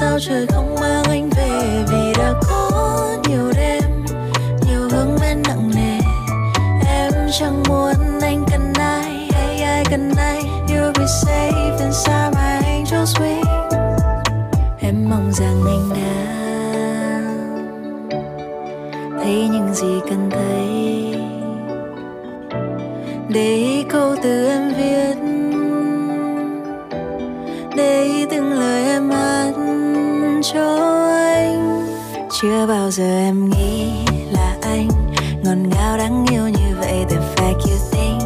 [0.00, 1.84] Sao trời không mang anh về?
[1.90, 4.04] Vì đã có nhiều đêm,
[4.66, 5.98] nhiều hướng bên nặng nề.
[6.86, 10.42] Em chẳng muốn anh cần ai hay ai cần ai.
[10.68, 13.44] You'll be safe inside my angel's wing
[14.80, 16.38] Em mong rằng anh đã
[19.22, 21.14] thấy những gì cần thấy.
[23.28, 24.67] Để câu từ em
[30.42, 30.76] cho
[31.24, 31.86] anh.
[32.40, 33.90] Chưa bao giờ em nghĩ
[34.30, 34.88] là anh
[35.44, 38.22] ngọt ngào đáng yêu như vậy the fact you think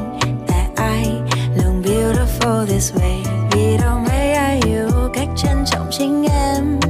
[0.48, 1.10] that I
[1.56, 3.22] look beautiful this way.
[3.52, 6.80] Vì đâu mấy ai hiểu cách trân trọng chính em?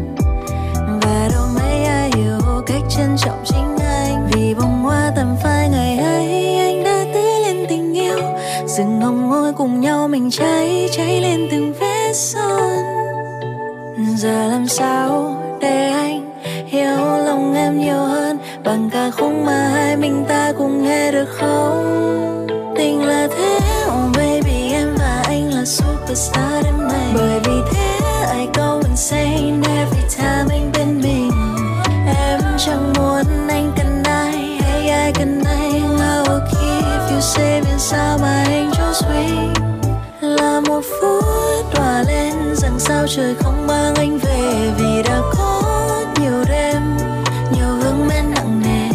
[1.03, 4.29] Và đâu mấy ai hiểu cách trân trọng chính anh?
[4.33, 8.19] Vì bông hoa tầm phai ngày ấy, anh đã tưới lên tình yêu.
[8.67, 12.82] Rừng hồng ngôi cùng nhau mình cháy cháy lên từng vết son
[14.23, 16.97] giờ làm sao để anh hiểu
[17.27, 18.39] lòng em nhiều hơn?
[18.65, 22.47] Bằng ca khúc mà hai mình ta cùng nghe được không?
[22.77, 23.59] Tình là thế
[23.89, 24.73] oh baby?
[24.73, 27.13] Em và anh là superstar đêm nay.
[27.15, 27.99] bởi vì thế,
[28.39, 31.31] I go insane every time anh bên mình.
[32.07, 37.79] Em chẳng muốn anh cần ai, hay ai cần anh I will keep you safe
[37.79, 39.55] sao mà anh just wait
[40.21, 41.22] là một phút
[42.83, 44.71] sao trời không mang anh về?
[44.79, 45.63] Vì đã có
[46.21, 46.83] nhiều đêm,
[47.55, 48.89] nhiều hướng men nặng nề.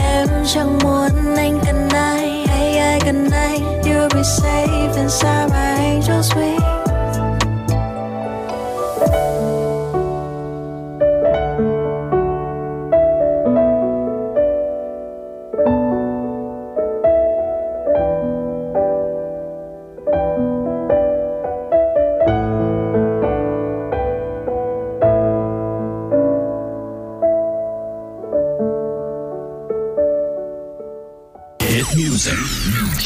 [0.00, 3.82] Em chẳng muốn anh cần ai, hay ai cần anh.
[3.82, 6.55] You'll be safe inside my angel's wing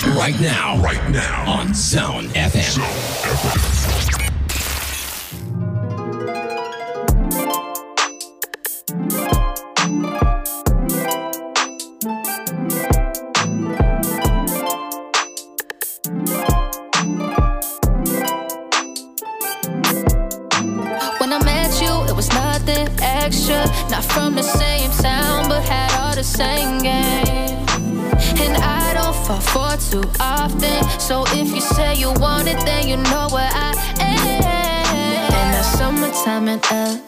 [0.09, 1.51] right now, right now.
[1.51, 2.79] On Zone FM.
[2.79, 3.80] When I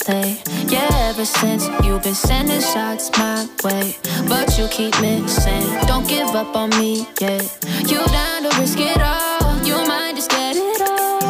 [0.08, 0.36] LA.
[0.68, 3.96] Yeah, ever since you've been sending shots my way.
[4.28, 5.62] But you keep missing.
[5.86, 7.44] Don't give up on me yet.
[7.86, 9.62] You down to risk it all.
[9.62, 11.20] You might just get it all.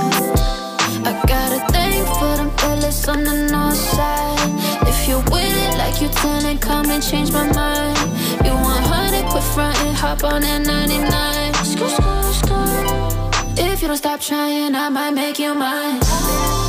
[1.05, 4.89] I got a thing for them fellas on the north side.
[4.89, 7.99] If you're with it like you telling, come and change my mind.
[8.45, 11.55] You 100, quit front and hop on that 99.
[11.65, 13.59] Scoot, scoot, scoot.
[13.59, 16.62] If you don't stop trying, I might make you mine.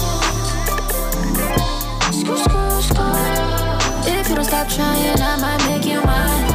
[4.05, 6.47] If you don't stop trying, I might make you mine.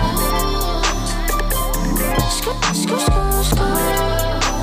[2.30, 4.17] Scoot, scoot, scoot, scoot.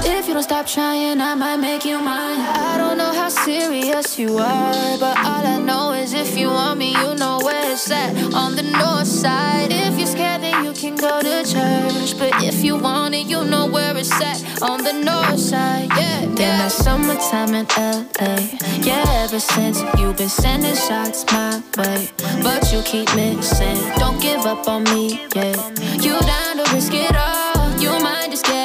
[0.07, 2.39] If you don't stop trying, I might make you mine.
[2.39, 6.77] I don't know how serious you are, but all I know is if you want
[6.77, 8.15] me, you know where it's at.
[8.35, 9.71] On the north side.
[9.71, 12.19] If you're scared, then you can go to church.
[12.19, 14.61] But if you want it, you know where it's at.
[14.61, 16.21] On the north side, yeah.
[16.21, 16.57] yeah.
[16.59, 18.37] that summertime in LA.
[18.85, 22.07] Yeah, ever since you've been sending shots my way.
[22.43, 23.77] But you keep missing.
[23.97, 25.55] Don't give up on me, yeah.
[25.97, 27.79] You down to risk it all.
[27.79, 28.64] You might just get it all.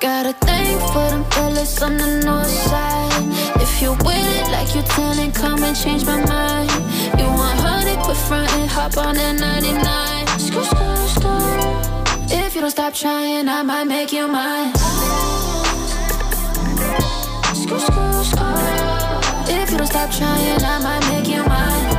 [0.00, 3.22] got a thing for them fellas on the north side.
[3.60, 6.70] If you're with it like you telling, come and change my mind.
[7.18, 10.38] You 100, quit front and hop on that 99.
[10.38, 12.32] Scoot, scoot, scoot.
[12.32, 14.74] If you don't stop trying, I might make you mine.
[17.54, 18.54] Scoot, scoot, scoot.
[19.48, 21.90] If you don't stop trying, I might make you mine.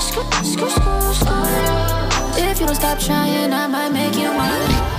[0.00, 2.38] Scoot, scoot, scoot, scoot.
[2.38, 4.95] If you don't stop trying, I might make you mine.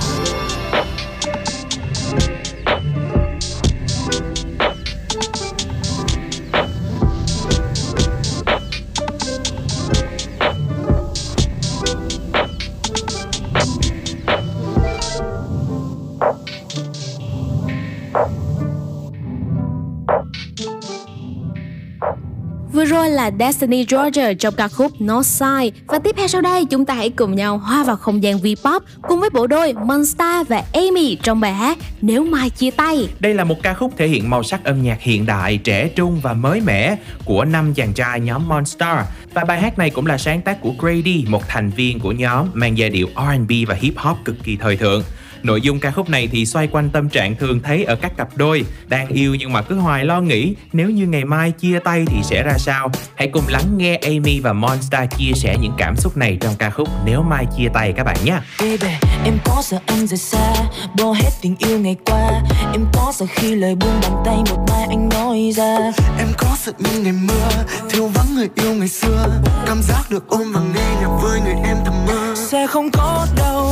[22.78, 26.84] Vừa rồi là Destiny Georgia trong ca khúc Northside Và tiếp theo sau đây chúng
[26.84, 30.64] ta hãy cùng nhau hòa vào không gian V-pop Cùng với bộ đôi Monsta và
[30.72, 34.30] Amy trong bài hát Nếu mai chia tay Đây là một ca khúc thể hiện
[34.30, 38.20] màu sắc âm nhạc hiện đại, trẻ trung và mới mẻ của năm chàng trai
[38.20, 38.98] nhóm Monster.
[39.34, 42.46] Và bài hát này cũng là sáng tác của Grady, một thành viên của nhóm
[42.54, 45.02] mang giai điệu R&B và hip hop cực kỳ thời thượng.
[45.42, 48.28] Nội dung ca khúc này thì xoay quanh tâm trạng thường thấy ở các cặp
[48.36, 52.04] đôi đang yêu nhưng mà cứ hoài lo nghĩ nếu như ngày mai chia tay
[52.06, 52.90] thì sẽ ra sao.
[53.14, 56.70] Hãy cùng lắng nghe Amy và Monster chia sẻ những cảm xúc này trong ca
[56.70, 58.38] khúc Nếu mai chia tay các bạn nhé.
[58.60, 60.52] Baby, em có sợ anh rời xa
[60.98, 62.42] Bỏ hết tình yêu ngày qua.
[62.72, 65.78] Em có sợ khi lời buông bàn tay Một mai anh nói ra.
[66.18, 69.42] Em có sợ những ngày mưa Thiếu vắng người yêu ngày xưa.
[69.66, 72.34] Cảm giác được ôm và nghe nhạc với người em thầm mơ.
[72.36, 73.67] Sẽ không có đâu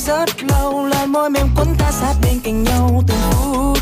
[0.00, 3.78] rất lâu Là môi mềm quấn ta sát bên cạnh nhau từng phút.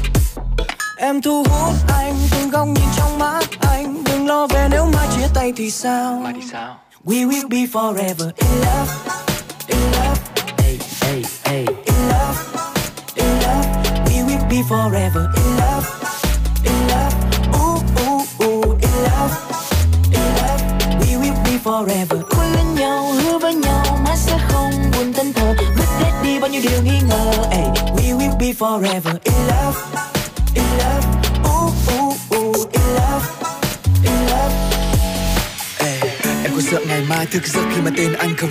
[0.96, 4.04] Em thu hút anh Từng góc nhìn trong mắt anh.
[4.04, 6.20] Đừng lo về nếu mai chia tay thì sao?
[6.24, 6.76] Mai thì sao?
[7.04, 8.92] We will be forever in love
[9.68, 10.20] In love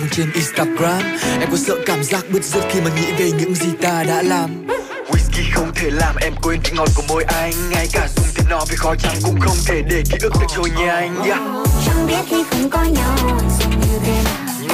[0.00, 1.02] không trên Instagram.
[1.40, 4.22] Em có sợ cảm giác bứt rứt khi mà nghĩ về những gì ta đã
[4.22, 4.66] làm.
[5.10, 7.52] Whisky không thể làm em quên vị ngọt của môi anh.
[7.70, 10.46] Ngay cả dùng tiền nó vì khó chăng cũng không thể để ký ức được
[10.56, 11.40] trôi nhanh yeah.
[11.86, 13.16] Chẳng biết khi không có nhau
[13.58, 14.66] dường như thế nào.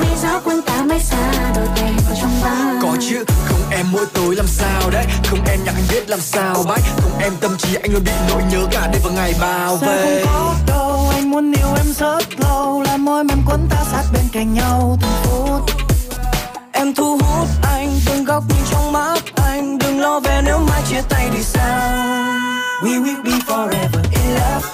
[0.00, 3.86] Vì gió cuốn ta mãi xa đôi tay vào trong bao Có chứ, không em
[3.92, 5.06] mỗi tối làm sao đấy.
[5.26, 6.82] Không em nhạc anh biết làm sao bách.
[7.02, 10.24] Không em tâm trí anh luôn bị nỗi nhớ cả đêm và ngày bao về
[10.24, 12.21] không có đâu Anh muốn yêu em rất
[12.92, 15.60] là môi mềm quấn ta sát bên cạnh nhau từng phút.
[16.72, 19.78] Em thu hút anh Từng góc nhìn trong mắt anh.
[19.78, 21.90] Đừng lo về nếu mai chia tay thì sao?
[22.82, 24.66] We will be forever in love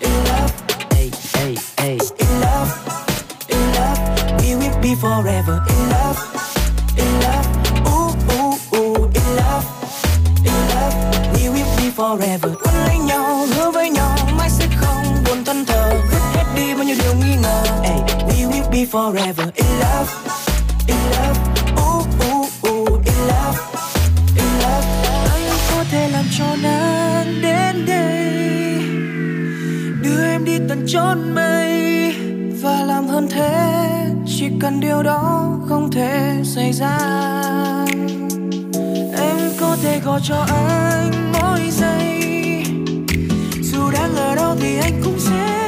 [0.00, 0.52] In love.
[0.90, 1.98] Hey, hey, hey.
[2.18, 2.70] In love
[3.48, 3.98] In love.
[4.38, 6.18] We will be forever in love
[6.96, 7.46] In love.
[7.86, 9.10] Ooh, ooh, ooh.
[9.14, 9.64] In love
[10.44, 10.94] In love.
[11.34, 12.59] We will be forever
[18.90, 19.52] forever.
[19.54, 20.10] In love
[20.86, 21.38] In love
[21.78, 23.58] Ooh, ooh, ooh In love
[24.36, 24.86] In love.
[25.32, 28.78] Anh có thể làm cho nắng đến đây.
[30.02, 32.14] Đưa em đi tận chốn mây.
[32.62, 36.98] Và làm hơn thế Chỉ cần điều đó không thể xảy ra.
[39.16, 42.22] Em có thể gọi cho anh mỗi giây.
[43.62, 45.59] Dù đang ở đâu thì anh cũng sẽ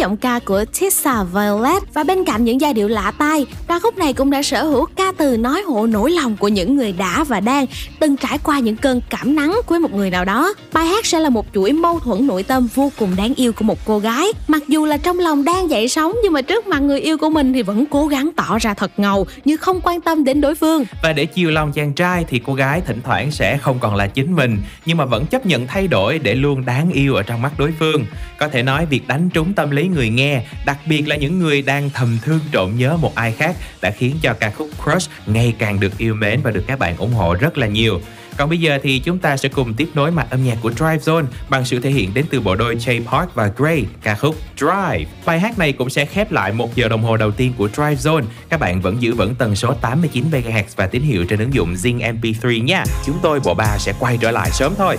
[0.00, 3.98] giọng ca của Tessa Violet và bên cạnh những giai điệu lạ tai, ca khúc
[3.98, 7.24] này cũng đã sở hữu ca từ nói hộ nỗi lòng của những người đã
[7.24, 7.66] và đang
[7.98, 10.54] từng trải qua những cơn cảm nắng với một người nào đó.
[10.72, 13.64] Bài hát sẽ là một chuỗi mâu thuẫn nội tâm vô cùng đáng yêu của
[13.64, 14.26] một cô gái.
[14.48, 17.30] Mặc dù là trong lòng đang dậy sóng nhưng mà trước mặt người yêu của
[17.30, 20.54] mình thì vẫn cố gắng tỏ ra thật ngầu như không quan tâm đến đối
[20.54, 20.84] phương.
[21.02, 24.06] Và để chiều lòng chàng trai thì cô gái thỉnh thoảng sẽ không còn là
[24.06, 27.42] chính mình nhưng mà vẫn chấp nhận thay đổi để luôn đáng yêu ở trong
[27.42, 28.04] mắt đối phương.
[28.38, 31.62] Có thể nói việc đánh trúng tâm lý người nghe, đặc biệt là những người
[31.62, 35.54] đang thầm thương trộm nhớ một ai khác đã khiến cho ca khúc Crush ngày
[35.58, 38.00] càng được yêu mến và được các bạn ủng hộ rất là nhiều.
[38.39, 40.97] Còn bây giờ thì chúng ta sẽ cùng tiếp nối mạch âm nhạc của Drive
[40.97, 44.35] Zone bằng sự thể hiện đến từ bộ đôi Jay Park và Gray, ca khúc
[44.57, 45.05] Drive.
[45.25, 47.95] Bài hát này cũng sẽ khép lại một giờ đồng hồ đầu tiên của Drive
[47.95, 48.23] Zone.
[48.49, 51.73] Các bạn vẫn giữ vững tần số 89 MHz và tín hiệu trên ứng dụng
[51.73, 52.83] Zing MP3 nha.
[53.05, 54.97] Chúng tôi bộ ba sẽ quay trở lại sớm thôi.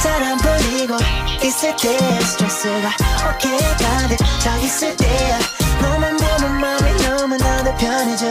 [0.00, 0.96] 사람 보이고
[1.44, 2.88] 있을 때 스트레스가
[3.28, 5.38] 어깨에 가득 차 있을 때야
[5.82, 8.26] 너만 보면 마음이 너무나도 편해져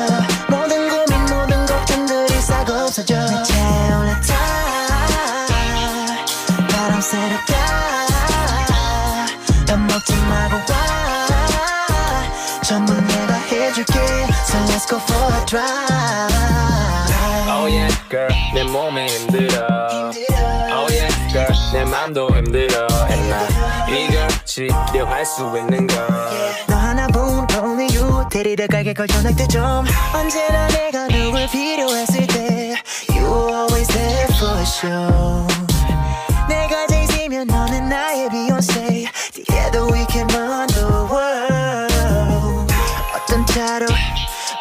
[2.94, 4.36] 없어져 내 채울래 타
[6.72, 7.54] 바람 새롭게
[9.68, 12.24] 맘 먹지 말고 와
[12.64, 13.94] 전부 내가 해줄게
[14.46, 16.30] So let's go for a drive
[17.52, 19.68] Oh yeah, girl, 내 몸이 힘들어.
[20.72, 22.88] Oh yeah, girl, 내 맘도 힘들어.
[23.10, 25.98] And 나 이걸 치료할 수 있는 건.
[26.68, 26.73] 너
[28.34, 32.76] 데리러 가게 걸 전할 때좀 언제나 내가 누굴 필요했을 때
[33.10, 35.48] You always there for sure
[36.48, 42.74] 내가 제이지면 너는 나의 Beyonce Together we can run the world
[43.16, 43.88] 어떤 차로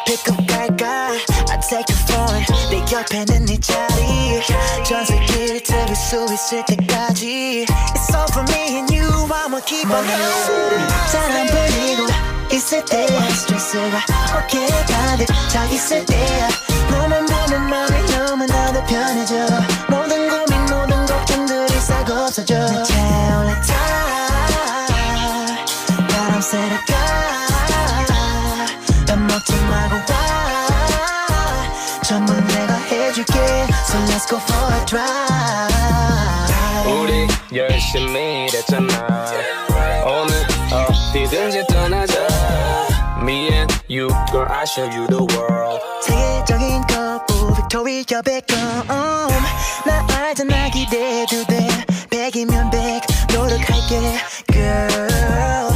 [0.05, 1.11] pick up 갈까
[1.49, 4.41] I take your phone 내 옆에는 네 자리
[4.83, 10.87] 전세기를 들을 수 있을 때까지 It's all for me and you I'ma keep on going
[11.07, 12.07] 사람 불리고
[12.51, 13.05] 있을 때
[13.74, 13.98] 스트레스가
[14.38, 16.48] 어깨에 가득 차 있을 때야.
[16.90, 19.34] 너만 보면 마음이 너무나도 편해져.
[19.88, 22.54] 모든 고민 모든 걱정들이 싹 없어져.
[22.54, 23.74] 내 채울래 타
[26.08, 26.94] 바람 새롭게
[29.08, 30.02] 맘 먹지 말고 와.
[32.02, 33.34] 전부 내가 해줄게.
[33.88, 35.74] So let's go for a drive.
[36.86, 39.26] 우리 열심히 일했잖아.
[40.06, 41.66] 오늘 어디든지
[44.03, 45.81] you, girl, I show you the world.
[46.03, 48.57] 세계적인 거부 빅토리아 백컴
[49.85, 51.67] 나 알잖아 기대해도 돼
[52.09, 53.01] 백이면 백
[53.33, 54.17] 노력할게
[54.51, 55.71] girl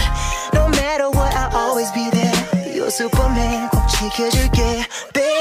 [0.54, 5.37] No matter what I'll always be there You're superman 꼭 지켜줄게 baby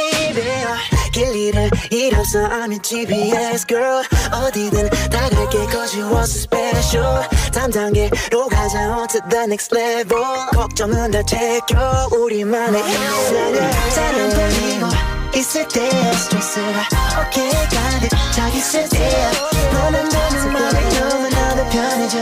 [1.48, 4.04] 길 잃을 일 없어 I'm your GPS girl.
[4.32, 7.24] 어디든 다 갈게 cause you are so special.
[7.54, 10.24] 다음 단계로 가자 on to the next level.
[10.52, 14.88] 걱정은 다 제껴 우리만의 인생을 사랑 돌리고
[15.36, 16.88] 있을 때 스트레스가
[17.22, 19.32] 어깨에 가득 차 있을 때야
[19.72, 22.18] 너만 보면 마음이 너무나도 편해져.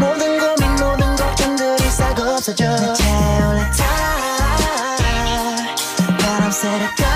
[0.00, 2.64] 모든 고민 모든 걱정들이 싹 없어져.
[2.76, 3.84] 내 채울래 타.
[6.18, 7.13] 바람 새롭게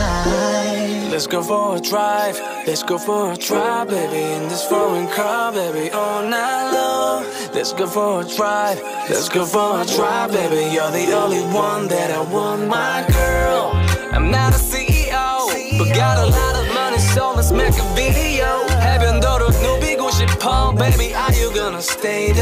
[1.18, 2.38] Let's go for a drive.
[2.64, 4.22] Let's go for a drive, baby.
[4.22, 7.24] In this foreign car, baby, all night long.
[7.52, 8.80] Let's go for a drive.
[9.10, 10.72] Let's go for a drive, baby.
[10.72, 13.72] You're the only one that I want, my girl.
[14.12, 15.48] I'm not a CEO,
[15.78, 18.46] but got a lot of money, so let's make a video.
[18.80, 21.14] 해변도로 누비고 싶어, baby.
[21.14, 22.32] Are you gonna stay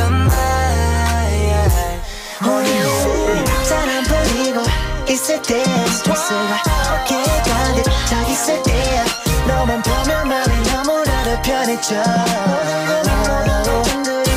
[2.42, 3.66] Night?
[3.66, 4.62] 사람 보이고
[5.10, 6.64] 있을 때 스트레스가
[6.94, 9.06] 어깨에 가득 차 있을 때야
[9.48, 12.04] 너만 보면 마음이 너무나도 편해져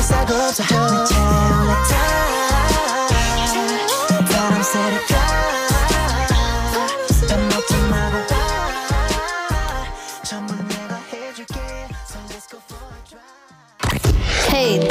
[0.01, 1.93] 싹 없어져 내 채울래 타
[4.29, 5.15] 바람 새롭게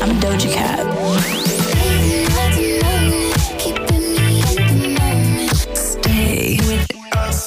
[0.00, 0.54] 맘 먹지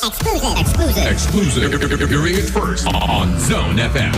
[0.07, 0.57] Exclusive.
[0.57, 1.05] Exclusive.
[1.73, 2.09] Exclusive.
[2.09, 4.13] Hearing it first on Zone FM.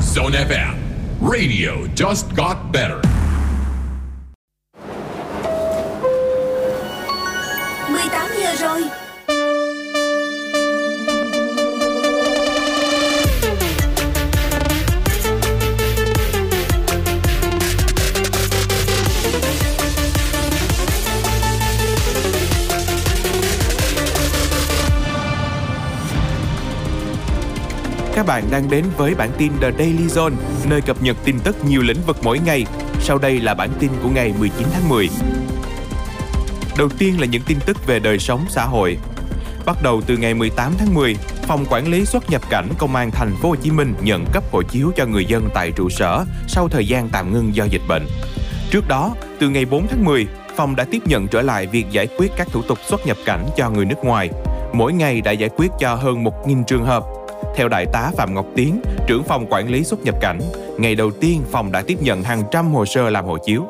[0.00, 0.78] Zone FM.
[1.20, 3.17] Radio just got better.
[8.68, 8.82] Rồi
[28.14, 30.32] Các bạn đang đến với bản tin The Daily Zone,
[30.70, 32.66] nơi cập nhật tin tức nhiều lĩnh vực mỗi ngày.
[33.00, 35.08] Sau đây là bản tin của ngày 19 tháng 10.
[36.78, 38.98] Đầu tiên là những tin tức về đời sống xã hội.
[39.66, 43.10] Bắt đầu từ ngày 18 tháng 10, Phòng Quản lý xuất nhập cảnh Công an
[43.10, 46.24] Thành phố Hồ Chí Minh nhận cấp hộ chiếu cho người dân tại trụ sở
[46.48, 48.06] sau thời gian tạm ngưng do dịch bệnh.
[48.70, 50.26] Trước đó, từ ngày 4 tháng 10,
[50.56, 53.46] phòng đã tiếp nhận trở lại việc giải quyết các thủ tục xuất nhập cảnh
[53.56, 54.30] cho người nước ngoài.
[54.72, 57.04] Mỗi ngày đã giải quyết cho hơn 1.000 trường hợp.
[57.56, 60.40] Theo Đại tá Phạm Ngọc Tiến, trưởng phòng quản lý xuất nhập cảnh,
[60.78, 63.68] ngày đầu tiên phòng đã tiếp nhận hàng trăm hồ sơ làm hộ chiếu.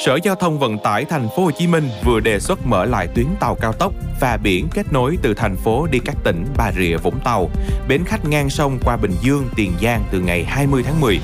[0.00, 3.08] Sở Giao thông Vận tải Thành phố Hồ Chí Minh vừa đề xuất mở lại
[3.14, 6.72] tuyến tàu cao tốc và biển kết nối từ thành phố đi các tỉnh Bà
[6.72, 7.50] Rịa, Vũng Tàu,
[7.88, 11.20] bến khách ngang sông qua Bình Dương, Tiền Giang từ ngày 20 tháng 10.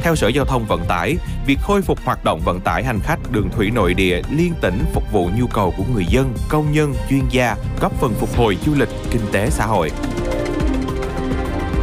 [0.00, 1.16] Theo Sở Giao thông Vận tải,
[1.46, 4.78] việc khôi phục hoạt động vận tải hành khách đường thủy nội địa liên tỉnh
[4.94, 8.58] phục vụ nhu cầu của người dân, công nhân, chuyên gia, góp phần phục hồi
[8.66, 9.90] du lịch, kinh tế xã hội.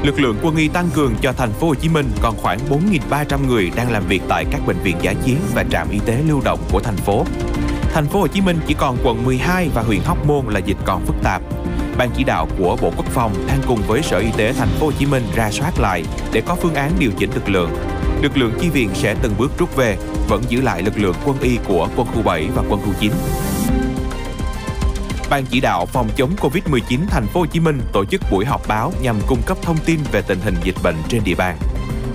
[0.07, 2.59] Lực lượng quân y tăng cường cho thành phố Hồ Chí Minh còn khoảng
[3.09, 6.23] 4.300 người đang làm việc tại các bệnh viện giả chiến và trạm y tế
[6.27, 7.25] lưu động của thành phố.
[7.93, 10.77] Thành phố Hồ Chí Minh chỉ còn quận 12 và huyện Hóc Môn là dịch
[10.85, 11.41] còn phức tạp.
[11.97, 14.85] Ban chỉ đạo của Bộ Quốc phòng đang cùng với Sở Y tế Thành phố
[14.85, 16.03] Hồ Chí Minh ra soát lại
[16.33, 17.71] để có phương án điều chỉnh lực lượng.
[18.21, 19.97] Lực lượng chi viện sẽ từng bước rút về,
[20.29, 23.11] vẫn giữ lại lực lượng quân y của quân khu 7 và quân khu 9.
[25.29, 28.67] Ban chỉ đạo phòng chống Covid-19 thành phố Hồ Chí Minh tổ chức buổi họp
[28.67, 31.57] báo nhằm cung cấp thông tin về tình hình dịch bệnh trên địa bàn.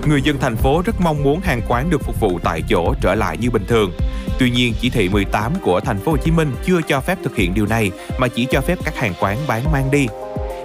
[0.06, 3.14] Người dân thành phố rất mong muốn hàng quán được phục vụ tại chỗ trở
[3.14, 3.92] lại như bình thường.
[4.38, 7.36] Tuy nhiên, chỉ thị 18 của thành phố Hồ Chí Minh chưa cho phép thực
[7.36, 10.06] hiện điều này mà chỉ cho phép các hàng quán bán mang đi.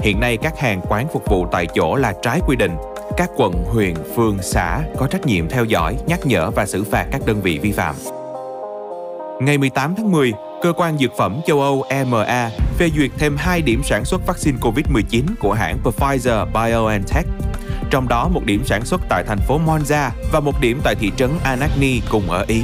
[0.02, 2.72] Hiện nay các hàng quán phục vụ tại chỗ là trái quy định.
[3.18, 7.06] Các quận, huyện, phường, xã có trách nhiệm theo dõi, nhắc nhở và xử phạt
[7.12, 7.96] các đơn vị vi phạm.
[9.42, 13.62] Ngày 18 tháng 10, Cơ quan Dược phẩm châu Âu EMA phê duyệt thêm 2
[13.62, 17.24] điểm sản xuất vaccine COVID-19 của hãng Pfizer-BioNTech.
[17.90, 21.12] Trong đó, một điểm sản xuất tại thành phố Monza và một điểm tại thị
[21.18, 22.64] trấn Anagni cùng ở Ý.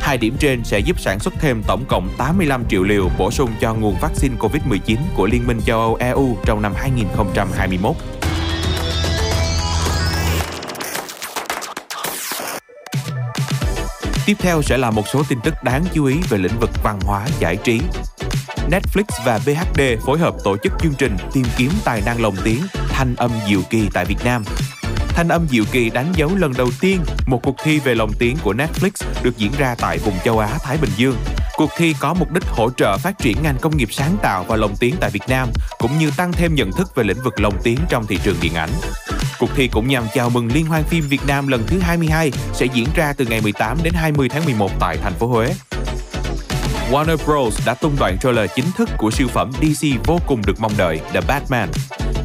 [0.00, 3.50] Hai điểm trên sẽ giúp sản xuất thêm tổng cộng 85 triệu liều bổ sung
[3.60, 7.96] cho nguồn vaccine COVID-19 của Liên minh châu Âu EU trong năm 2021.
[14.26, 16.98] Tiếp theo sẽ là một số tin tức đáng chú ý về lĩnh vực văn
[17.02, 17.80] hóa giải trí.
[18.70, 22.60] Netflix và BHD phối hợp tổ chức chương trình tìm kiếm tài năng lồng tiếng
[22.88, 24.44] Thanh âm Diệu Kỳ tại Việt Nam.
[25.08, 28.36] Thanh âm Diệu Kỳ đánh dấu lần đầu tiên một cuộc thi về lồng tiếng
[28.42, 28.90] của Netflix
[29.22, 31.16] được diễn ra tại vùng châu Á Thái Bình Dương.
[31.56, 34.56] Cuộc thi có mục đích hỗ trợ phát triển ngành công nghiệp sáng tạo và
[34.56, 35.48] lồng tiếng tại Việt Nam,
[35.78, 38.54] cũng như tăng thêm nhận thức về lĩnh vực lồng tiếng trong thị trường điện
[38.54, 38.70] ảnh.
[39.38, 42.66] Cuộc thi cũng nhằm chào mừng Liên hoan phim Việt Nam lần thứ 22 sẽ
[42.66, 45.54] diễn ra từ ngày 18 đến 20 tháng 11 tại thành phố Huế.
[46.90, 50.60] Warner Bros đã tung đoạn trailer chính thức của siêu phẩm DC vô cùng được
[50.60, 51.68] mong đợi The Batman.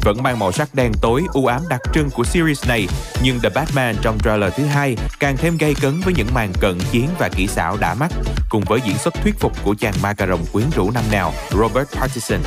[0.02, 2.86] Vẫn mang màu sắc đen tối, u ám đặc trưng của series này,
[3.22, 6.78] nhưng The Batman trong trailer thứ hai càng thêm gay cấn với những màn cận
[6.92, 8.12] chiến và kỹ xảo đã mắt,
[8.48, 11.32] cùng với diễn xuất thuyết phục của chàng ma cà rồng quyến rũ năm nào
[11.50, 12.40] Robert Pattinson.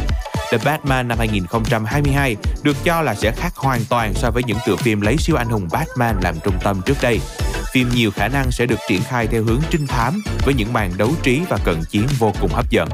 [0.54, 4.76] The Batman năm 2022 được cho là sẽ khác hoàn toàn so với những tựa
[4.76, 7.20] phim lấy siêu anh hùng Batman làm trung tâm trước đây.
[7.74, 10.91] Phim nhiều khả năng sẽ được triển khai theo hướng trinh thám với những màn
[10.97, 12.89] đấu trí và cận chiến vô cùng hấp dẫn.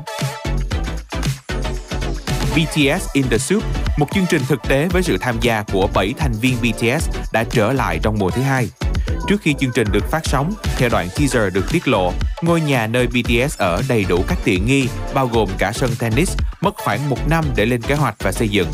[2.55, 3.63] BTS in the Soup,
[3.97, 7.43] một chương trình thực tế với sự tham gia của 7 thành viên BTS đã
[7.43, 8.69] trở lại trong mùa thứ hai.
[9.27, 12.87] Trước khi chương trình được phát sóng, theo đoạn teaser được tiết lộ, ngôi nhà
[12.87, 17.09] nơi BTS ở đầy đủ các tiện nghi, bao gồm cả sân tennis, mất khoảng
[17.09, 18.67] một năm để lên kế hoạch và xây dựng.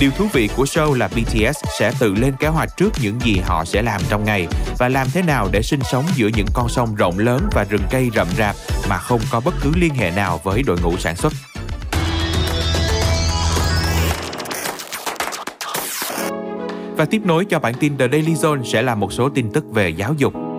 [0.00, 3.36] Điều thú vị của show là BTS sẽ tự lên kế hoạch trước những gì
[3.44, 4.46] họ sẽ làm trong ngày
[4.78, 7.82] và làm thế nào để sinh sống giữa những con sông rộng lớn và rừng
[7.90, 8.56] cây rậm rạp
[8.88, 11.32] mà không có bất cứ liên hệ nào với đội ngũ sản xuất.
[16.96, 19.64] Và tiếp nối cho bản tin The Daily Zone sẽ là một số tin tức
[19.72, 20.49] về giáo dục.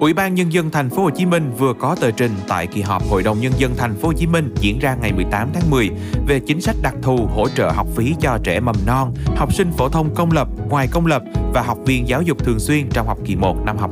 [0.00, 2.80] Ủy ban nhân dân thành phố Hồ Chí Minh vừa có tờ trình tại kỳ
[2.80, 5.70] họp Hội đồng nhân dân thành phố Hồ Chí Minh diễn ra ngày 18 tháng
[5.70, 5.90] 10
[6.26, 9.72] về chính sách đặc thù hỗ trợ học phí cho trẻ mầm non, học sinh
[9.72, 11.22] phổ thông công lập, ngoài công lập
[11.54, 13.90] và học viên giáo dục thường xuyên trong học kỳ 1 năm học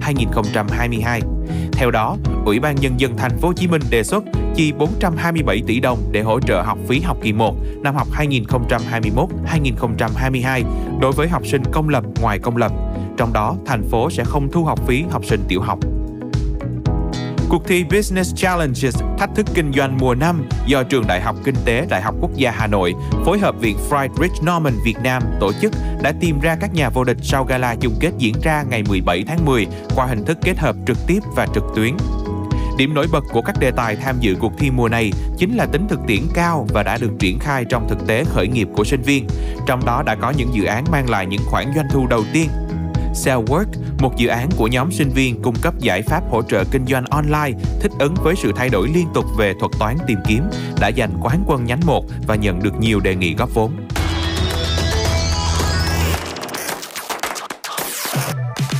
[0.00, 1.20] 2021-2022.
[1.72, 5.62] Theo đó, Ủy ban nhân dân thành phố Hồ Chí Minh đề xuất chi 427
[5.66, 10.62] tỷ đồng để hỗ trợ học phí học kỳ 1 năm học 2021-2022
[11.00, 12.72] đối với học sinh công lập ngoài công lập.
[13.16, 15.78] Trong đó, thành phố sẽ không thu học phí học sinh tiểu học.
[17.48, 21.54] Cuộc thi Business Challenges thách thức kinh doanh mùa năm do Trường Đại học Kinh
[21.64, 22.94] tế Đại học Quốc gia Hà Nội
[23.24, 27.04] phối hợp Viện Friedrich norman Việt Nam tổ chức đã tìm ra các nhà vô
[27.04, 30.58] địch sau gala chung kết diễn ra ngày 17 tháng 10 qua hình thức kết
[30.58, 31.96] hợp trực tiếp và trực tuyến.
[32.78, 35.66] Điểm nổi bật của các đề tài tham dự cuộc thi mùa này chính là
[35.66, 38.84] tính thực tiễn cao và đã được triển khai trong thực tế khởi nghiệp của
[38.84, 39.26] sinh viên.
[39.66, 42.48] Trong đó đã có những dự án mang lại những khoản doanh thu đầu tiên.
[43.14, 43.66] Cellwork,
[43.98, 47.04] một dự án của nhóm sinh viên cung cấp giải pháp hỗ trợ kinh doanh
[47.04, 50.42] online thích ứng với sự thay đổi liên tục về thuật toán tìm kiếm,
[50.80, 53.72] đã giành quán quân nhánh 1 và nhận được nhiều đề nghị góp vốn.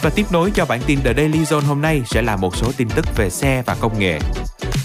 [0.03, 2.73] Và tiếp nối cho bản tin The Daily Zone hôm nay sẽ là một số
[2.77, 4.19] tin tức về xe và công nghệ.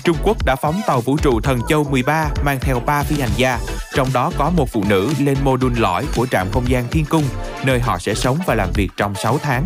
[0.07, 3.29] Trung Quốc đã phóng tàu vũ trụ Thần Châu 13 mang theo 3 phi hành
[3.35, 3.59] gia,
[3.95, 7.05] trong đó có một phụ nữ lên mô đun lõi của trạm không gian Thiên
[7.05, 7.23] Cung,
[7.65, 9.65] nơi họ sẽ sống và làm việc trong 6 tháng.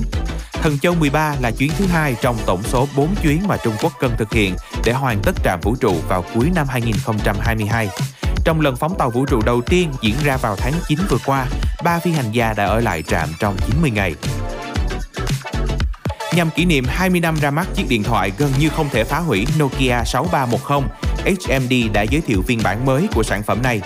[0.53, 3.91] Thần Châu 13 là chuyến thứ hai trong tổng số 4 chuyến mà Trung Quốc
[3.99, 7.89] cần thực hiện để hoàn tất trạm vũ trụ vào cuối năm 2022.
[8.45, 11.45] Trong lần phóng tàu vũ trụ đầu tiên diễn ra vào tháng 9 vừa qua,
[11.83, 14.15] ba phi hành gia đã ở lại trạm trong 90 ngày.
[16.35, 19.19] Nhằm kỷ niệm 20 năm ra mắt chiếc điện thoại gần như không thể phá
[19.19, 20.81] hủy Nokia 6310,
[21.25, 23.81] HMD đã giới thiệu phiên bản mới của sản phẩm này.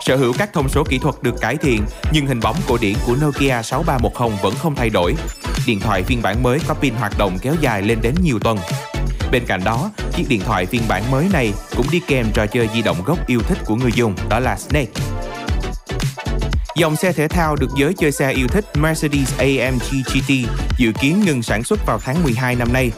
[0.00, 2.94] Sở hữu các thông số kỹ thuật được cải thiện, nhưng hình bóng cổ điển
[3.06, 5.14] của Nokia 6310 vẫn không thay đổi.
[5.66, 8.58] Điện thoại phiên bản mới có pin hoạt động kéo dài lên đến nhiều tuần.
[9.32, 12.68] Bên cạnh đó, chiếc điện thoại phiên bản mới này cũng đi kèm trò chơi
[12.74, 14.92] di động gốc yêu thích của người dùng, đó là Snake.
[16.76, 20.48] Dòng xe thể thao được giới chơi xe yêu thích Mercedes-AMG GT
[20.78, 22.90] dự kiến ngừng sản xuất vào tháng 12 năm nay.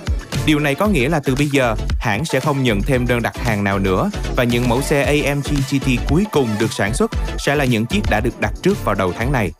[0.46, 3.36] Điều này có nghĩa là từ bây giờ, hãng sẽ không nhận thêm đơn đặt
[3.36, 7.54] hàng nào nữa và những mẫu xe AMG GT cuối cùng được sản xuất sẽ
[7.54, 9.52] là những chiếc đã được đặt trước vào đầu tháng này.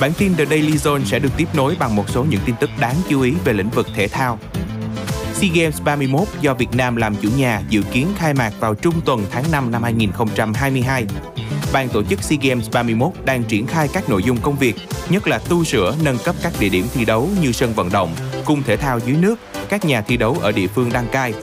[0.00, 2.70] Bản tin The Daily Zone sẽ được tiếp nối bằng một số những tin tức
[2.80, 4.38] đáng chú ý về lĩnh vực thể thao.
[5.44, 8.94] SEA Games 31 do Việt Nam làm chủ nhà dự kiến khai mạc vào trung
[9.04, 11.04] tuần tháng 5 năm 2022.
[11.72, 14.74] Ban tổ chức SEA Games 31 đang triển khai các nội dung công việc,
[15.08, 18.14] nhất là tu sửa, nâng cấp các địa điểm thi đấu như sân vận động,
[18.44, 19.38] cung thể thao dưới nước,
[19.68, 21.34] các nhà thi đấu ở địa phương đăng cai.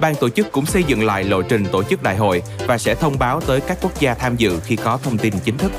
[0.00, 2.94] Ban tổ chức cũng xây dựng lại lộ trình tổ chức đại hội và sẽ
[2.94, 5.72] thông báo tới các quốc gia tham dự khi có thông tin chính thức.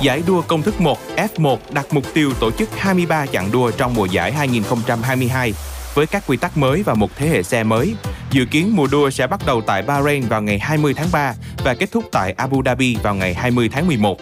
[0.00, 3.94] Giải đua công thức 1 F1 đặt mục tiêu tổ chức 23 chặng đua trong
[3.94, 5.52] mùa giải 2022
[5.98, 7.94] với các quy tắc mới và một thế hệ xe mới.
[8.30, 11.34] Dự kiến mùa đua sẽ bắt đầu tại Bahrain vào ngày 20 tháng 3
[11.64, 14.18] và kết thúc tại Abu Dhabi vào ngày 20 tháng 11.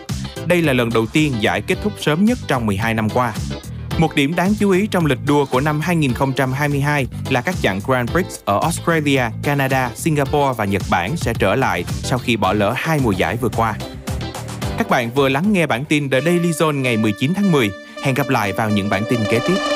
[0.47, 3.33] Đây là lần đầu tiên giải kết thúc sớm nhất trong 12 năm qua.
[3.99, 8.11] Một điểm đáng chú ý trong lịch đua của năm 2022 là các chặng Grand
[8.11, 12.73] Prix ở Australia, Canada, Singapore và Nhật Bản sẽ trở lại sau khi bỏ lỡ
[12.77, 13.75] hai mùa giải vừa qua.
[14.79, 17.71] Các bạn vừa lắng nghe bản tin The Daily Zone ngày 19 tháng 10.
[18.03, 19.76] Hẹn gặp lại vào những bản tin kế tiếp.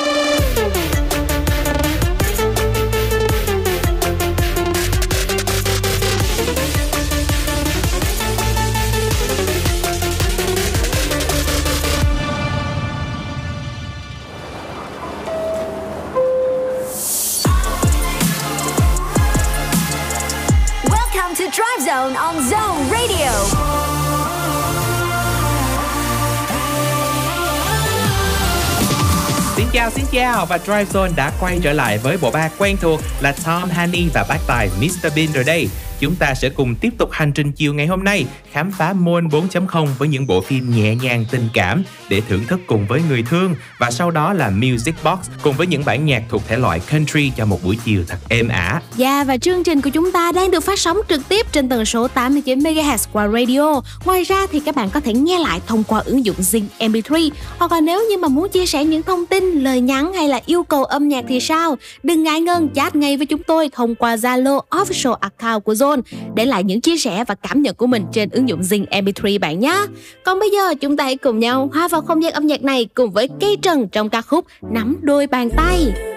[30.11, 33.69] Xin và Drive Zone đã quay trở lại với bộ ba quen thuộc là Tom
[33.69, 35.67] Haney và bác tài Mr Bean rồi đây.
[36.01, 39.27] Chúng ta sẽ cùng tiếp tục hành trình chiều ngày hôm nay khám phá Moon
[39.27, 43.23] 4.0 với những bộ phim nhẹ nhàng tình cảm để thưởng thức cùng với người
[43.29, 46.81] thương và sau đó là Music Box cùng với những bản nhạc thuộc thể loại
[46.91, 48.81] country cho một buổi chiều thật êm ả.
[48.99, 51.85] Yeah, và chương trình của chúng ta đang được phát sóng trực tiếp trên tần
[51.85, 53.81] số 89 MHz qua radio.
[54.05, 57.29] Ngoài ra thì các bạn có thể nghe lại thông qua ứng dụng Zing MP3
[57.57, 60.41] hoặc là nếu như mà muốn chia sẻ những thông tin, lời nhắn hay là
[60.45, 61.77] yêu cầu âm nhạc thì sao?
[62.03, 65.90] Đừng ngại ngần chat ngay với chúng tôi thông qua Zalo official account của Zone
[66.35, 69.39] để lại những chia sẻ và cảm nhận của mình trên ứng dụng Zing MP3
[69.39, 69.85] bạn nhé.
[70.25, 72.85] Còn bây giờ chúng ta hãy cùng nhau hòa vào không gian âm nhạc này
[72.93, 76.10] cùng với cây trần trong ca khúc Nắm đôi bàn tay.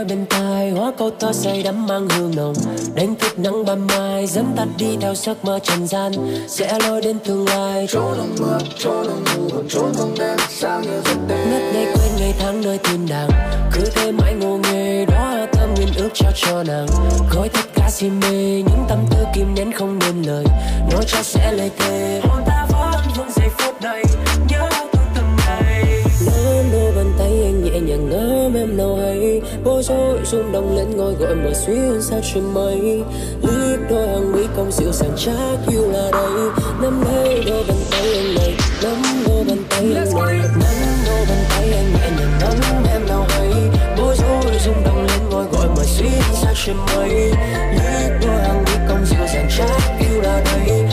[0.00, 2.54] Nói bên tai hóa câu thơ say đắm mang hương nồng.
[2.94, 6.12] Đánh thức nắng ban mai dẫm tắt đi theo giấc mơ trần gian.
[6.48, 7.86] Sẽ lôi đến tương lai.
[7.88, 11.84] Chỗ đông mưa đông ngủ còn chỗ không đêm sao như giấc đêm ngất ngây
[11.84, 13.28] quên ngày tháng nơi thiên đàng.
[13.72, 16.86] Cứ thế mãi ngô nghề đó tâm nguyện ước trao cho nàng.
[17.34, 20.44] Gói tất cả si mê những tâm tư kim nén không nên lời.
[20.92, 24.04] Nói cho sẽ lời thề hôn ta vẫn vương giây phút này
[29.64, 33.02] bối rối rung động lên ngôi gọi mở xuyên xa trên mây
[33.42, 36.50] liếc đôi hàng mi cong dịu dàng chắc yêu là đây.
[36.82, 41.24] Nắm lấy đôi bàn tay anh này nắm đôi bàn tay anh này nắm đôi
[41.28, 43.50] bàn tay anh nhẹ nhàng nắm em nào hay.
[43.98, 47.32] Bối rối rung động lên ngôi gọi mở xuyên xa trên mây
[47.72, 50.89] liếc đôi hàng mi cong dịu dàng chắc yêu là đây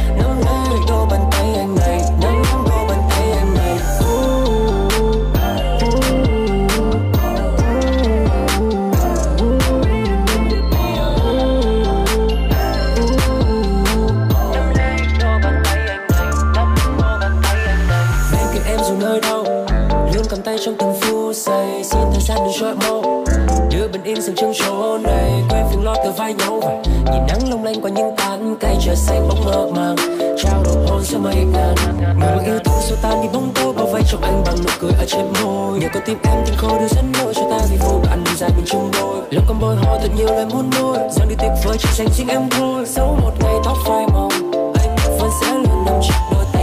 [26.34, 26.60] nhau.
[26.62, 29.95] Và nhìn nắng long lanh qua những tán cây, trời xanh bóng mơ màng.
[30.38, 31.76] Trao đổi hôn giữa mây ngàn.
[32.20, 34.91] Người yêu thương xua tan đi bóng tối bao vây trong anh bằng nụ cười
[34.99, 35.80] ở trên môi?
[35.80, 38.32] Nhờ có tim em tình khô đưa dẫn lối cho ta vì vô bạn đi
[38.36, 39.22] dài bên chung đôi.
[39.32, 42.08] Lòng con bồi hồi thật nhiều lời muốn nói rằng đi tuyệt vời, chỉ dành
[42.18, 42.86] riêng em thôi.
[42.86, 44.30] Dẫu một ngày tóc phai màu,
[44.74, 46.57] anh vẫn sẽ luôn nằm trong đôi tay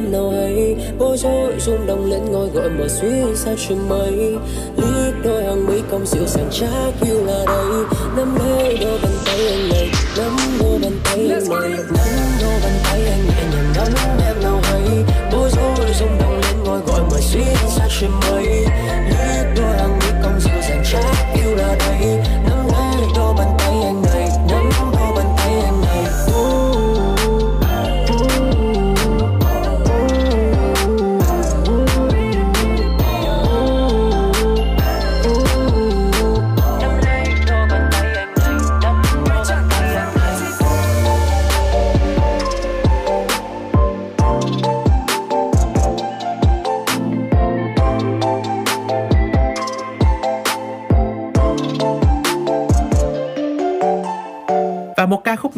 [0.00, 4.36] em nào hay bối rối rung động lên ngôi gọi mở xuyên xa trên mây
[4.76, 7.84] liếc đôi hàng mi cong dịu dàng chắc yêu là đây.
[8.16, 12.08] Nắm lấy đôi bàn tay anh này nắm đôi bàn tay anh này nắm
[12.42, 15.04] đôi bàn tay anh nhẹ nhàng nắm em nào hay.
[15.32, 18.66] Bối rối rung động lên ngôi gọi mở xuyên xa trên mây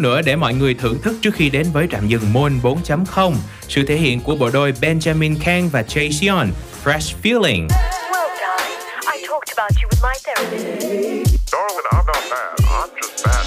[0.03, 3.35] nữa để mọi người thưởng thức trước khi đến với trạm dừng Môn 4.0
[3.69, 6.51] Sự thể hiện của bộ đôi Benjamin Kang và Jay Sean
[6.85, 8.79] Fresh Feeling Well, darling,
[9.15, 11.53] I talked about you with my therapist.
[11.53, 12.59] Darling, I'm not mad.
[12.61, 13.47] I'm just mad.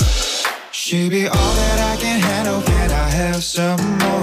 [0.71, 2.61] She be all that I can handle.
[2.65, 4.14] Can I have some more?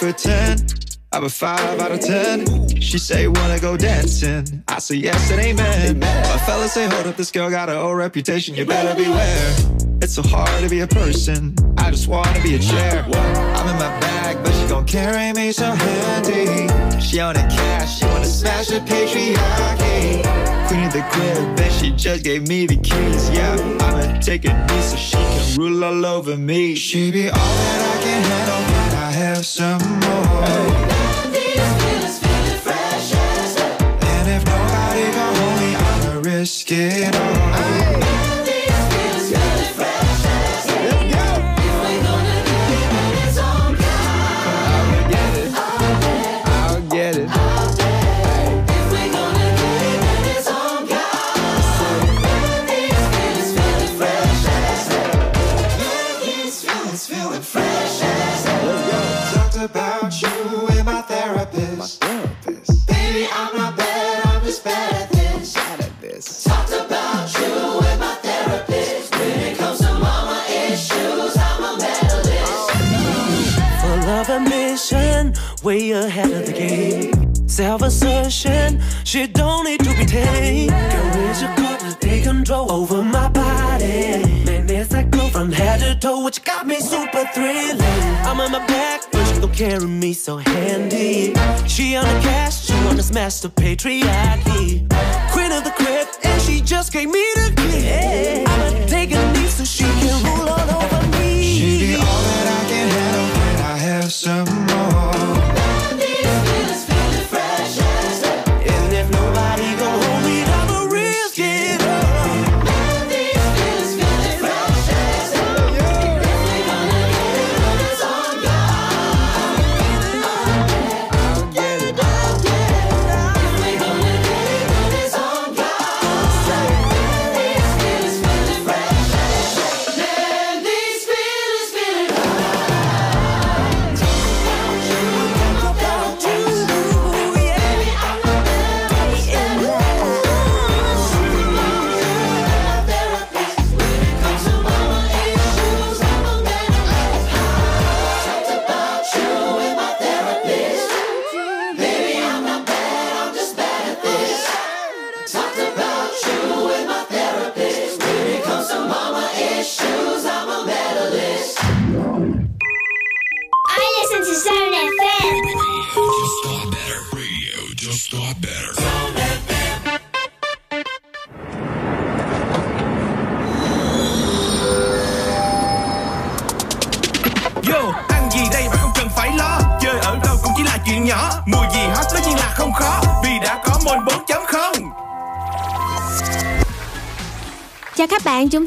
[0.00, 0.56] For ten.
[1.12, 2.68] I'm a five out of ten.
[2.80, 4.64] She say wanna go dancing.
[4.66, 5.98] I say yes and amen.
[6.00, 8.54] My fellas say hold up, this girl got her old reputation.
[8.54, 9.54] You better beware.
[10.00, 11.54] It's so hard to be a person.
[11.76, 13.04] I just wanna be a chair.
[13.04, 16.68] I'm in my bag, but she gon' carry me so handy.
[16.98, 20.22] She on the cash, she wanna smash the patriarchy.
[20.66, 23.28] Queen of the crib, and she just gave me the keys.
[23.30, 26.74] Yeah, I'ma take a knee so she can rule all over me.
[26.74, 28.69] She be all that I can handle,
[29.40, 30.44] have some more?
[30.44, 31.30] Hey.
[32.20, 37.79] Feeling fresh And if nobody gon' hold me, I'ma risk it all.
[75.92, 77.48] Ahead of the game.
[77.48, 80.70] Self assertion, she don't need to be tamed.
[80.70, 84.22] Girl, is your got to take control over my body.
[84.44, 87.80] Man, there's that glow from head to toe, which got me super thrilling.
[88.24, 91.34] I'm on my back, but she gon' carry me so handy.
[91.66, 94.88] She on the cash, she wanna smash the patriarchy.
[95.32, 98.44] Queen of the crib, and she just gave me the key.
[98.46, 101.42] I'ma take a knee so she can rule all over me.
[101.42, 105.09] She be all that I can handle, can I have some more?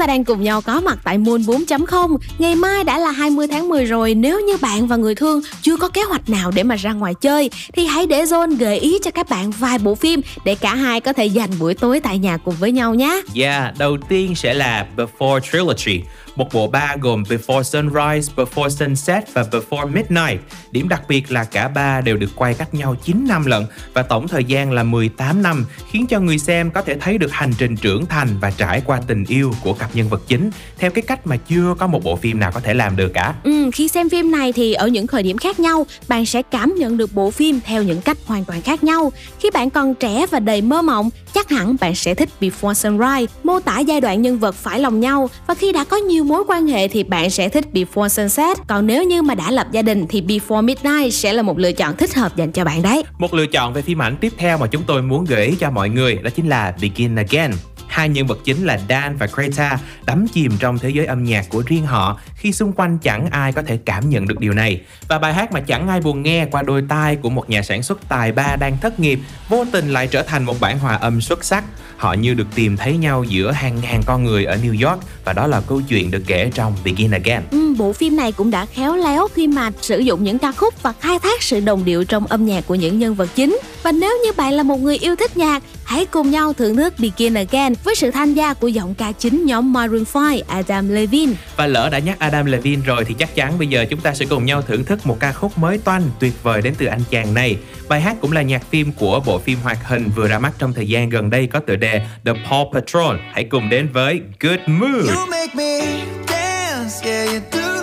[0.03, 3.67] Ta đang cùng nhau có mặt tại Moon 4.0 Ngày mai đã là 20 tháng
[3.67, 6.75] 10 rồi Nếu như bạn và người thương chưa có kế hoạch nào để mà
[6.75, 10.21] ra ngoài chơi Thì hãy để Zone gợi ý cho các bạn vài bộ phim
[10.45, 13.21] Để cả hai có thể dành buổi tối tại nhà cùng với nhau nhé.
[13.35, 16.01] Yeah, đầu tiên sẽ là Before Trilogy,
[16.35, 20.41] một bộ ba gồm Before Sunrise, Before Sunset và Before Midnight.
[20.71, 24.03] Điểm đặc biệt là cả ba đều được quay cách nhau 9 năm lận và
[24.03, 27.51] tổng thời gian là 18 năm, khiến cho người xem có thể thấy được hành
[27.57, 31.01] trình trưởng thành và trải qua tình yêu của cặp nhân vật chính theo cái
[31.01, 33.33] cách mà chưa có một bộ phim nào có thể làm được cả.
[33.43, 36.75] Ừ, khi xem phim này thì ở những thời điểm khác nhau, bạn sẽ cảm
[36.75, 39.11] nhận được bộ phim theo những cách hoàn toàn khác nhau.
[39.39, 43.33] Khi bạn còn trẻ và đầy mơ mộng, chắc hẳn bạn sẽ thích Before Sunrise,
[43.43, 46.43] mô tả giai đoạn nhân vật phải lòng nhau và khi đã có nhiều mối
[46.47, 48.57] quan hệ thì bạn sẽ thích Before Sunset.
[48.67, 51.71] Còn nếu như mà đã lập gia đình thì Before Midnight sẽ là một lựa
[51.71, 53.03] chọn thích hợp dành cho bạn đấy.
[53.17, 55.71] Một lựa chọn về phim ảnh tiếp theo mà chúng tôi muốn gợi ý cho
[55.71, 57.51] mọi người đó chính là Begin Again.
[57.87, 61.45] Hai nhân vật chính là Dan và Greta đắm chìm trong thế giới âm nhạc
[61.49, 64.81] của riêng họ, khi xung quanh chẳng ai có thể cảm nhận được điều này.
[65.07, 67.83] Và bài hát mà chẳng ai buồn nghe qua đôi tai của một nhà sản
[67.83, 69.19] xuất tài ba đang thất nghiệp,
[69.49, 71.63] vô tình lại trở thành một bản hòa âm xuất sắc.
[72.03, 75.33] Họ như được tìm thấy nhau giữa hàng ngàn con người ở New York và
[75.33, 77.41] đó là câu chuyện được kể trong Begin Again.
[77.51, 80.83] Ừ, bộ phim này cũng đã khéo léo khi mà sử dụng những ca khúc
[80.83, 83.59] và khai thác sự đồng điệu trong âm nhạc của những nhân vật chính.
[83.83, 86.93] Và nếu như bạn là một người yêu thích nhạc, hãy cùng nhau thưởng thức
[86.99, 91.33] Begin Again với sự tham gia của giọng ca chính nhóm Maroon 5 Adam Levine.
[91.57, 94.25] Và lỡ đã nhắc Adam Levine rồi thì chắc chắn bây giờ chúng ta sẽ
[94.29, 97.33] cùng nhau thưởng thức một ca khúc mới toanh tuyệt vời đến từ anh chàng
[97.33, 97.57] này.
[97.89, 100.73] Bài hát cũng là nhạc phim của bộ phim hoạt hình vừa ra mắt trong
[100.73, 103.15] thời gian gần đây có tựa đề The Paw Patrol.
[103.33, 105.09] Hãy cùng đến với Good Mood.
[105.09, 105.79] You make me
[106.27, 107.73] dance, yeah you do.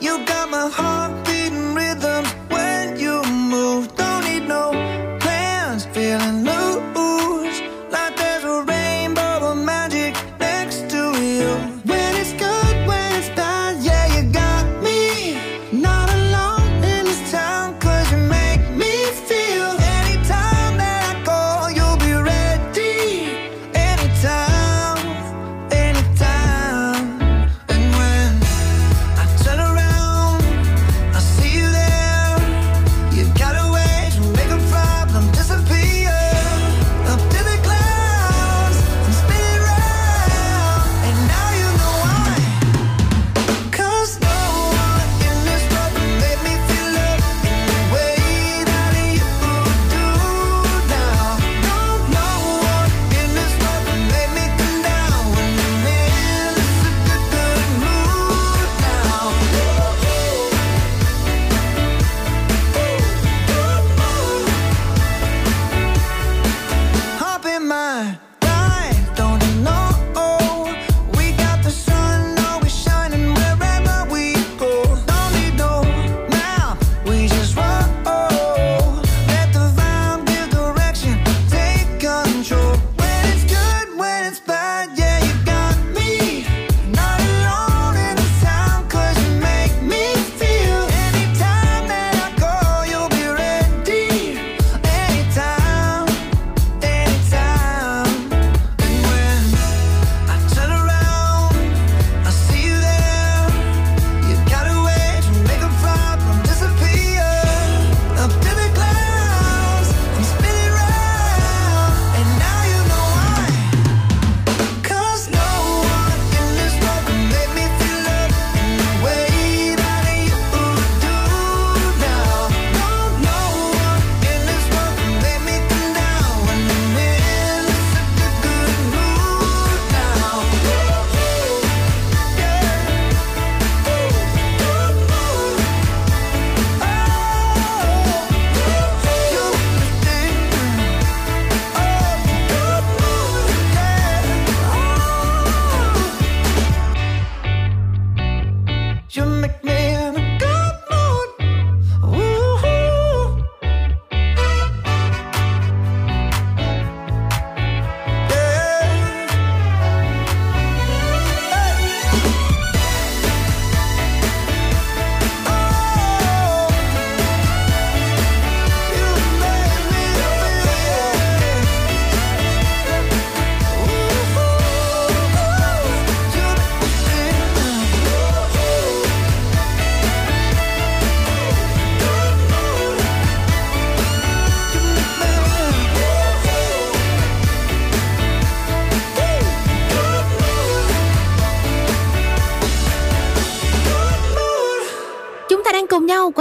[0.00, 0.95] You got my heart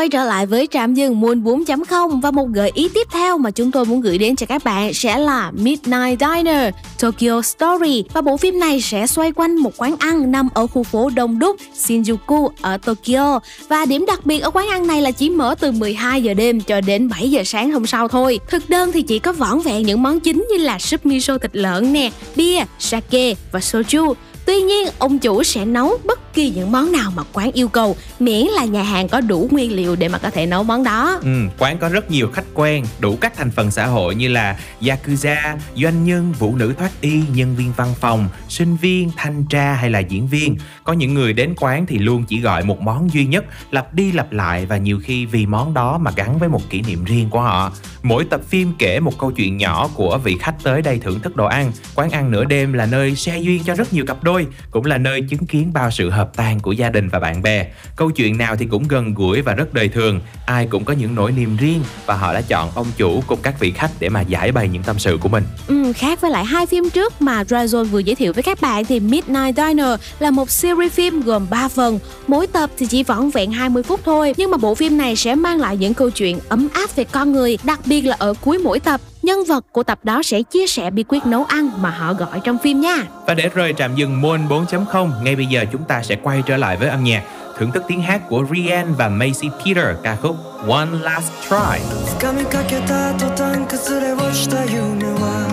[0.06, 3.52] quay trở lại với trạm dừng Moon 4.0 và một gợi ý tiếp theo mà
[3.52, 8.04] chúng tôi muốn gửi đến cho các bạn sẽ là Midnight Diner Tokyo Story.
[8.14, 11.40] Và bộ phim này sẽ xoay quanh một quán ăn nằm ở khu phố đông
[11.40, 13.40] đúc Shinjuku ở Tokyo.
[13.68, 16.62] Và điểm đặc biệt ở quán ăn này là chỉ mở từ 12 giờ đêm
[16.62, 18.40] cho đến 7 giờ sáng hôm sau thôi.
[18.50, 21.56] Thực đơn thì chỉ có vỏn vẹn những món chính như là súp miso thịt
[21.56, 24.14] lợn nè, bia, sake và soju.
[24.46, 27.96] Tuy nhiên, ông chủ sẽ nấu bất kỳ những món nào mà quán yêu cầu,
[28.20, 31.20] miễn là nhà hàng có đủ nguyên liệu để mà có thể nấu món đó.
[31.22, 34.58] Ừ, quán có rất nhiều khách quen, đủ các thành phần xã hội như là
[34.82, 39.74] yakuza, doanh nhân, phụ nữ thoát y, nhân viên văn phòng, sinh viên, thanh tra
[39.74, 40.58] hay là diễn viên.
[40.84, 44.12] Có những người đến quán thì luôn chỉ gọi một món duy nhất, lặp đi
[44.12, 47.30] lặp lại và nhiều khi vì món đó mà gắn với một kỷ niệm riêng
[47.30, 47.72] của họ.
[48.04, 51.36] Mỗi tập phim kể một câu chuyện nhỏ của vị khách tới đây thưởng thức
[51.36, 51.72] đồ ăn.
[51.96, 54.35] Quán ăn nửa đêm là nơi xe duyên cho rất nhiều cặp đôi,
[54.72, 57.68] cũng là nơi chứng kiến bao sự hợp tan của gia đình và bạn bè.
[57.96, 60.20] Câu chuyện nào thì cũng gần gũi và rất đời thường.
[60.46, 63.60] Ai cũng có những nỗi niềm riêng và họ đã chọn ông chủ cùng các
[63.60, 65.44] vị khách để mà giải bày những tâm sự của mình.
[65.68, 68.86] Ừ, khác với lại hai phim trước mà Dragon vừa giới thiệu với các bạn
[68.86, 72.00] thì Midnight Diner là một series phim gồm 3 phần.
[72.28, 75.36] Mỗi tập thì chỉ vỏn vẹn 20 phút thôi, nhưng mà bộ phim này sẽ
[75.36, 78.58] mang lại những câu chuyện ấm áp về con người, đặc biệt là ở cuối
[78.58, 81.91] mỗi tập nhân vật của tập đó sẽ chia sẻ bí quyết nấu ăn mà
[81.91, 82.97] họ gọi trong phim nha.
[83.27, 86.57] Và để rời trạm dừng Moon 4.0, ngay bây giờ chúng ta sẽ quay trở
[86.57, 87.23] lại với âm nhạc,
[87.59, 90.37] thưởng thức tiếng hát của Rian và Macy Peter ca khúc
[90.69, 91.81] One Last Try.
[92.21, 95.49] 掴みかけた途端崩れ落ちた夢は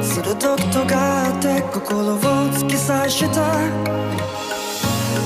[0.00, 3.42] 鋭く尖って心を突き刺した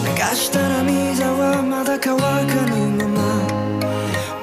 [0.03, 2.25] 流した涙はまだ乾か
[2.71, 3.50] ぬまま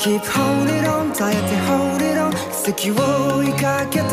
[0.09, 2.33] Keep holding on 耐えて hold it on
[2.73, 4.09] 奇跡を追いかけた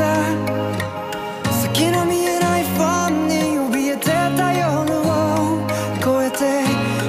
[1.49, 3.35] 先の見えないファンに
[3.71, 5.65] 怯えてた夜を
[6.01, 6.65] 越え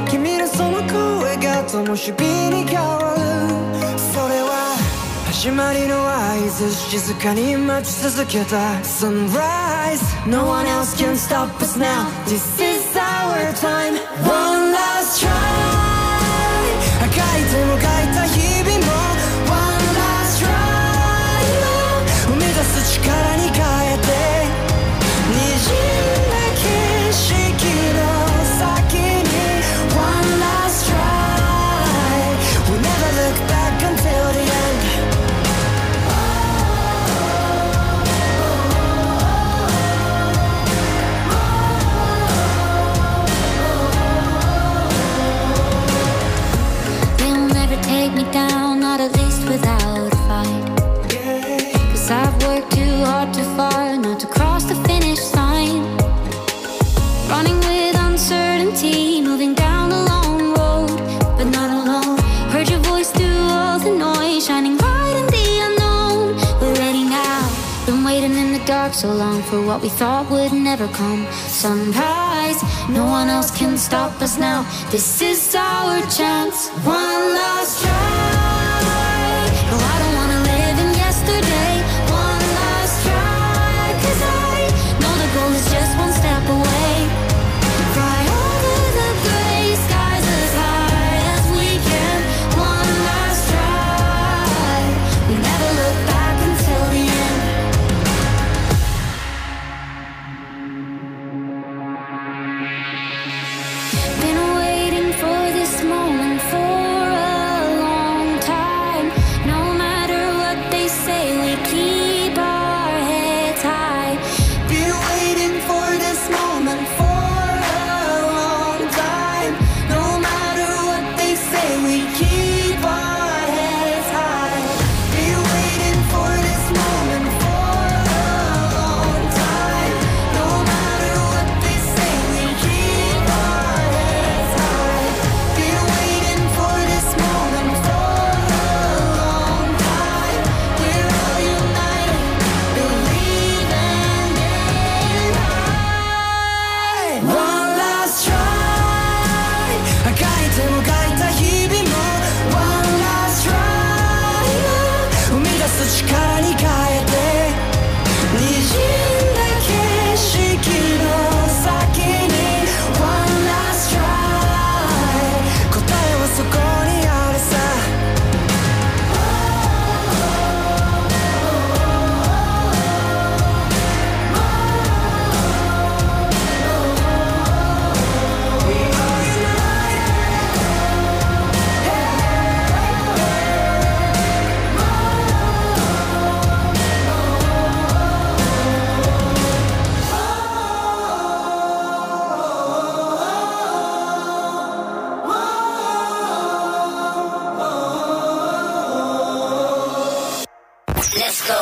[0.07, 4.77] て君のその声が灯火に変わるそれは
[5.33, 15.87] 始まりの合図静かに待ち続けた Sunrise No one else can stop us now This is our time One last try
[17.17, 17.96] 書いても
[69.57, 71.25] for what we thought would never come.
[71.33, 72.61] Sunrise,
[72.91, 74.63] no one else can stop us now.
[74.91, 76.69] This is our chance.
[76.85, 78.16] One last try.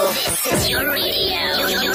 [0.02, 1.54] This is your radio.
[1.68, 1.94] Your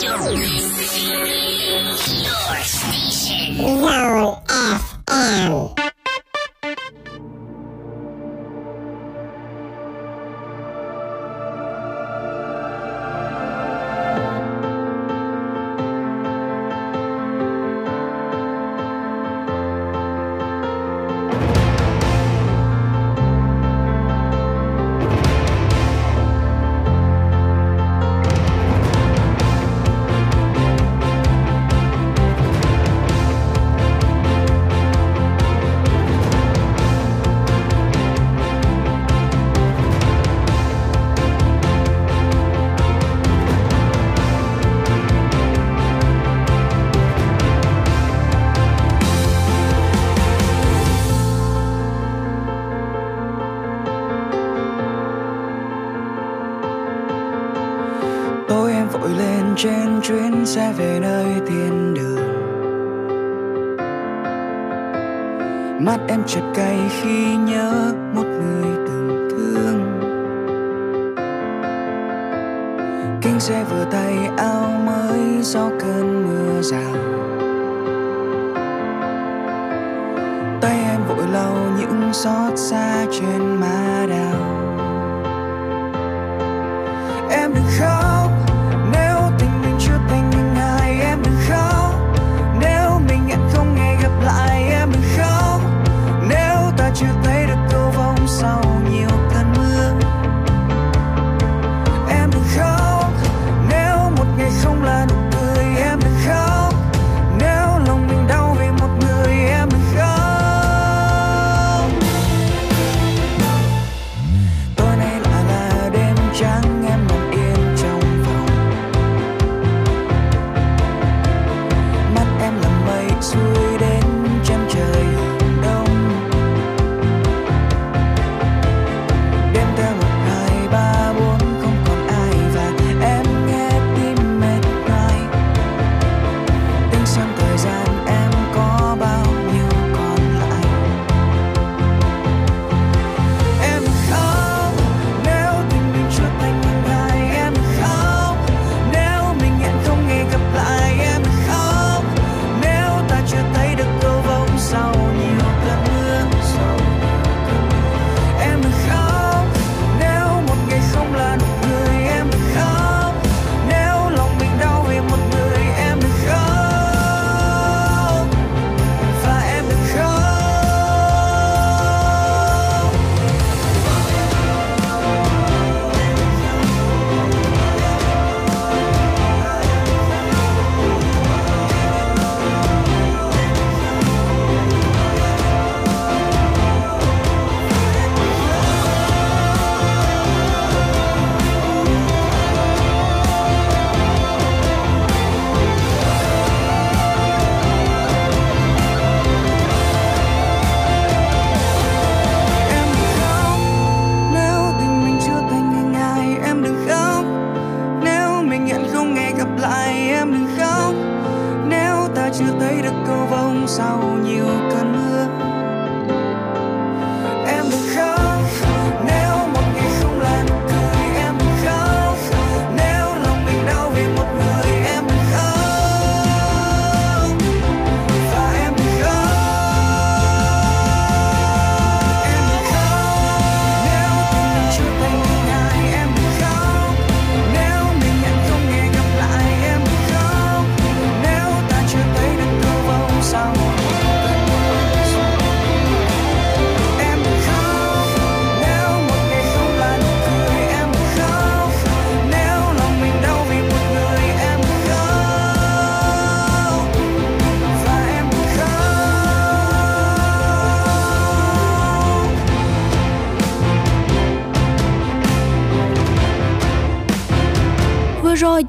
[2.64, 3.58] station.
[3.58, 5.89] Zone FM.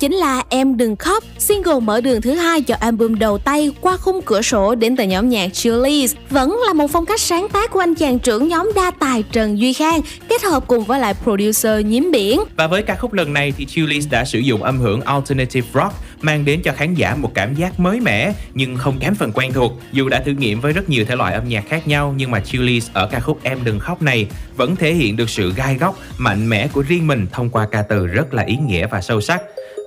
[0.01, 3.97] Chính là Em Đừng Khóc, single mở đường thứ hai cho album đầu tay qua
[3.97, 6.15] khung cửa sổ đến từ nhóm nhạc Chillies.
[6.31, 9.59] Vẫn là một phong cách sáng tác của anh chàng trưởng nhóm đa tài Trần
[9.59, 12.41] Duy Khang, kết hợp cùng với lại producer Nhiếm Biển.
[12.57, 15.95] Và với ca khúc lần này thì Chillies đã sử dụng âm hưởng alternative rock
[16.21, 19.53] mang đến cho khán giả một cảm giác mới mẻ nhưng không kém phần quen
[19.53, 19.73] thuộc.
[19.93, 22.41] Dù đã thử nghiệm với rất nhiều thể loại âm nhạc khác nhau nhưng mà
[22.41, 25.99] Chillies ở ca khúc Em đừng khóc này vẫn thể hiện được sự gai góc,
[26.19, 29.21] mạnh mẽ của riêng mình thông qua ca từ rất là ý nghĩa và sâu
[29.21, 29.43] sắc.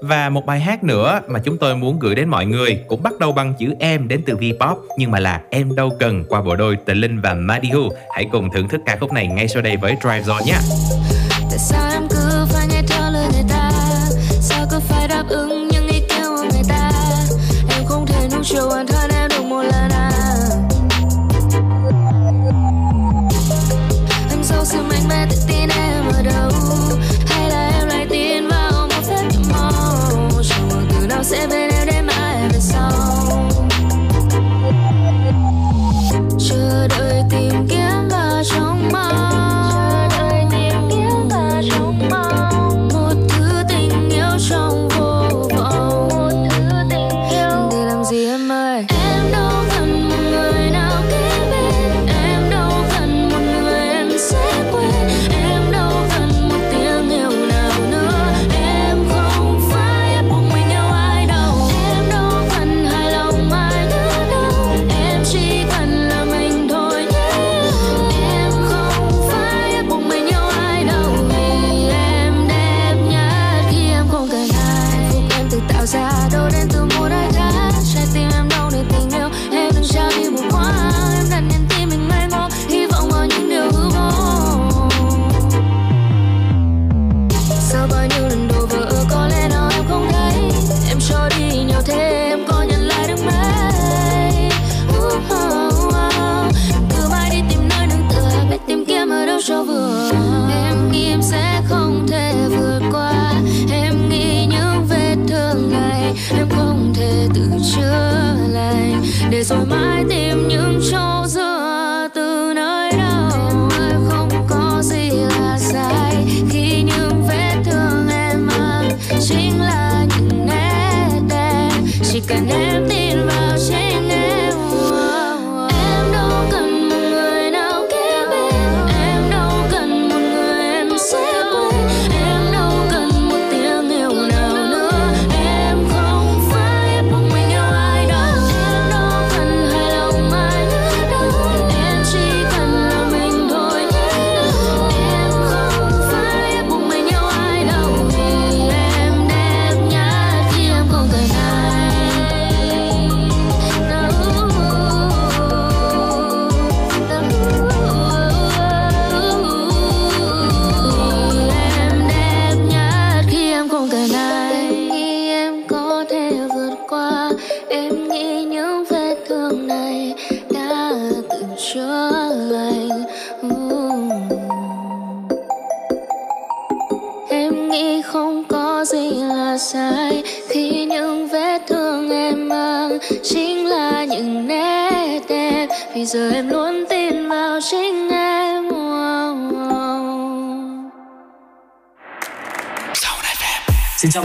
[0.05, 3.13] Và một bài hát nữa mà chúng tôi muốn gửi đến mọi người cũng bắt
[3.19, 6.55] đầu bằng chữ em đến từ V-pop, nhưng mà là Em đâu cần qua bộ
[6.55, 7.89] đôi Tề Linh và Madihu.
[8.11, 10.55] Hãy cùng thưởng thức ca khúc này ngay sau đây với Drive Zone nhé.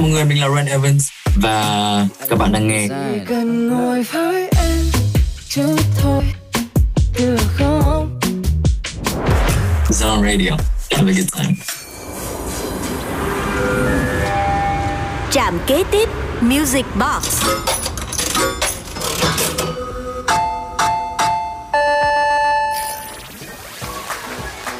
[0.08, 4.48] Mọi người, mình là Ren Evans và các bạn đang nghe Chỉ cần ngồi với
[4.58, 4.84] em
[5.48, 6.24] chút thôi
[7.18, 8.20] được không
[9.88, 10.50] Zone Radio.
[10.90, 11.54] Have a good time.
[15.30, 16.08] Trạm kế tiếp
[16.40, 17.44] Music Box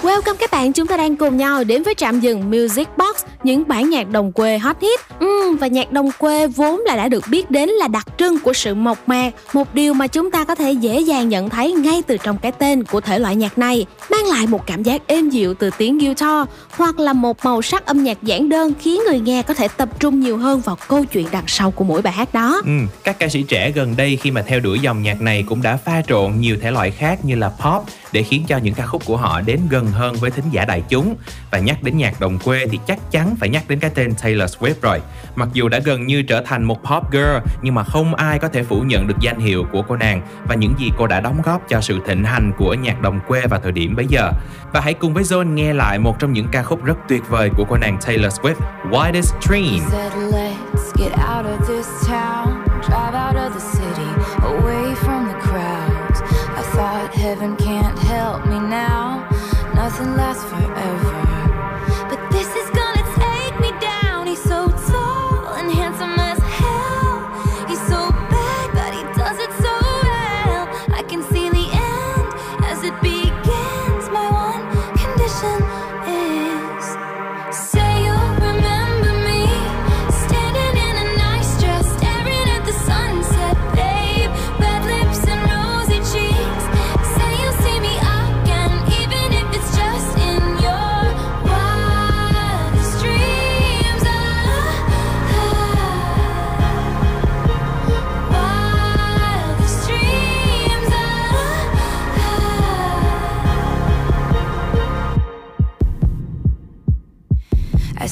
[0.03, 3.69] Welcome các bạn, chúng ta đang cùng nhau đến với trạm dừng Music Box, những
[3.69, 5.08] bản nhạc đồng quê hot hit.
[5.21, 5.38] Mm.
[5.49, 8.53] Ừm, và nhạc đồng quê vốn là đã được biết đến là đặc trưng của
[8.53, 12.03] sự mộc mạc, một điều mà chúng ta có thể dễ dàng nhận thấy ngay
[12.07, 15.31] từ trong cái tên của thể loại nhạc này, mang lại một cảm giác êm
[15.31, 19.21] dịu từ tiếng guitar hoặc là một màu sắc âm nhạc giản đơn khiến người
[19.21, 22.13] nghe có thể tập trung nhiều hơn vào câu chuyện đằng sau của mỗi bài
[22.13, 22.61] hát đó.
[22.65, 22.71] Ừ,
[23.05, 25.77] các ca sĩ trẻ gần đây khi mà theo đuổi dòng nhạc này cũng đã
[25.77, 29.05] pha trộn nhiều thể loại khác như là pop để khiến cho những ca khúc
[29.05, 31.15] của họ đến gần hơn với thính giả đại chúng.
[31.51, 34.57] Và nhắc đến nhạc đồng quê thì chắc chắn phải nhắc đến cái tên Taylor
[34.57, 35.01] Swift rồi.
[35.39, 38.49] Mặc dù đã gần như trở thành một pop girl nhưng mà không ai có
[38.49, 41.43] thể phủ nhận được danh hiệu của cô nàng và những gì cô đã đóng
[41.45, 44.33] góp cho sự thịnh hành của nhạc đồng quê vào thời điểm bấy giờ.
[44.73, 47.51] Và hãy cùng với John nghe lại một trong những ca khúc rất tuyệt vời
[47.57, 48.55] của cô nàng Taylor Swift,
[48.91, 49.81] widest Dream.
[49.91, 54.11] said, let's get out of this town, drive out of the city,
[54.43, 56.21] away from the crowds.
[56.57, 59.29] I thought heaven can't help me now,
[59.75, 60.38] nothing lasts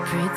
[0.00, 0.27] It's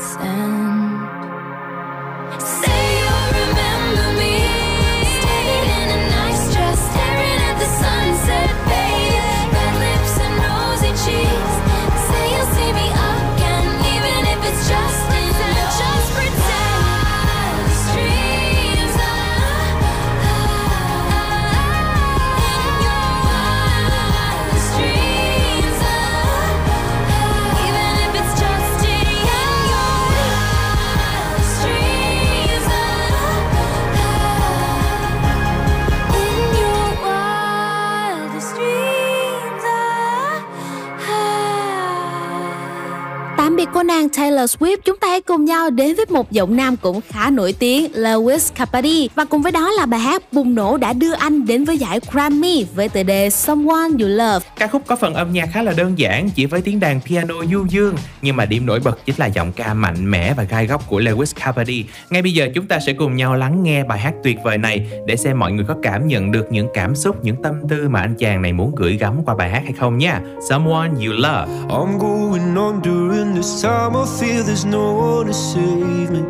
[44.41, 47.91] Taylor Swift, chúng hãy cùng nhau đến với một giọng nam cũng khá nổi tiếng
[47.91, 51.63] Lewis Capaldi và cùng với đó là bài hát bùng nổ đã đưa anh đến
[51.63, 54.39] với giải Grammy với tựa đề Someone You Love.
[54.59, 57.35] Ca khúc có phần âm nhạc khá là đơn giản, chỉ với tiếng đàn piano
[57.51, 60.67] du dương, nhưng mà điểm nổi bật chính là giọng ca mạnh mẽ và gai
[60.67, 61.85] góc của Lewis Capaldi.
[62.09, 64.87] Ngay bây giờ chúng ta sẽ cùng nhau lắng nghe bài hát tuyệt vời này
[65.07, 68.01] để xem mọi người có cảm nhận được những cảm xúc, những tâm tư mà
[68.01, 70.21] anh chàng này muốn gửi gắm qua bài hát hay không nha.
[70.49, 71.51] Someone You Love.
[71.69, 73.93] I'm going on during this time.
[73.93, 76.23] I feel there's no to save me.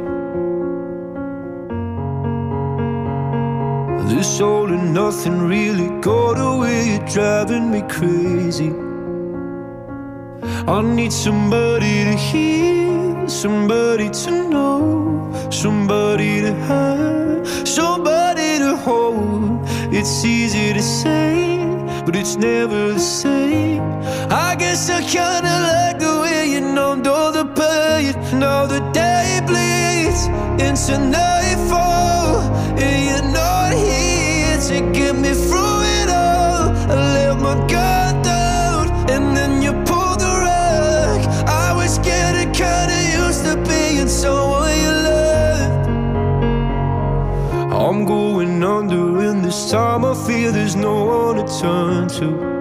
[4.11, 8.71] This all and nothing really got away, you're driving me crazy.
[10.67, 19.59] I need somebody to hear, somebody to know, somebody to have, somebody to hold.
[19.97, 21.57] It's easy to say,
[22.05, 23.81] but it's never the same.
[24.29, 25.90] I guess I kinda like
[30.71, 32.39] into nightfall,
[32.79, 36.71] and you're not here to get me through it all.
[36.89, 41.19] I let my guard down, and then you pulled the rug.
[41.45, 45.89] I was getting kinda used to being someone you loved.
[47.73, 52.60] I'm going under, and this time I feel there's no one to turn to.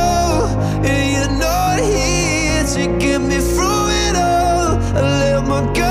[3.27, 4.77] me through it all.
[4.95, 5.90] I let my guard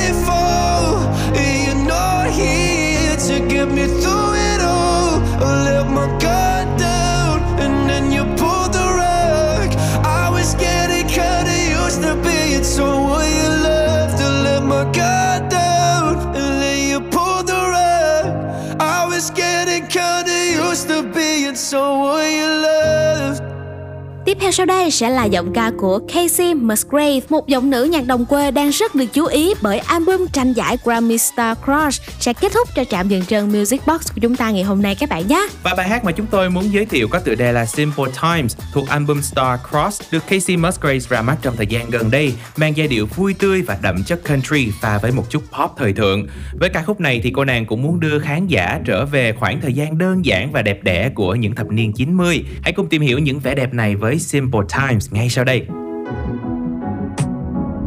[24.31, 28.05] Tiếp theo sau đây sẽ là giọng ca của Casey Musgrave, một giọng nữ nhạc
[28.05, 32.33] đồng quê đang rất được chú ý bởi album tranh giải Grammy Star Crush sẽ
[32.33, 35.09] kết thúc cho trạm dừng chân Music Box của chúng ta ngày hôm nay các
[35.09, 35.47] bạn nhé.
[35.63, 38.57] Và bài hát mà chúng tôi muốn giới thiệu có tựa đề là Simple Times
[38.73, 42.77] thuộc album Star Cross được Casey Musgraves ra mắt trong thời gian gần đây, mang
[42.77, 46.27] giai điệu vui tươi và đậm chất country pha với một chút pop thời thượng.
[46.59, 49.61] Với ca khúc này thì cô nàng cũng muốn đưa khán giả trở về khoảng
[49.61, 52.45] thời gian đơn giản và đẹp đẽ của những thập niên 90.
[52.63, 55.67] Hãy cùng tìm hiểu những vẻ đẹp này với Simple Times ngay sau đây.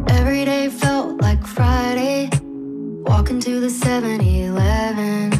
[0.07, 2.29] Every day felt like Friday.
[3.05, 5.31] Walking to the 7 Eleven.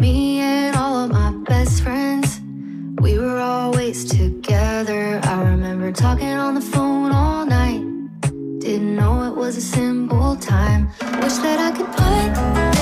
[0.00, 2.40] Me and all of my best friends.
[3.00, 5.20] We were always together.
[5.22, 7.82] I remember talking on the phone all night.
[8.58, 10.88] Didn't know it was a simple time.
[11.22, 12.75] Wish that I could put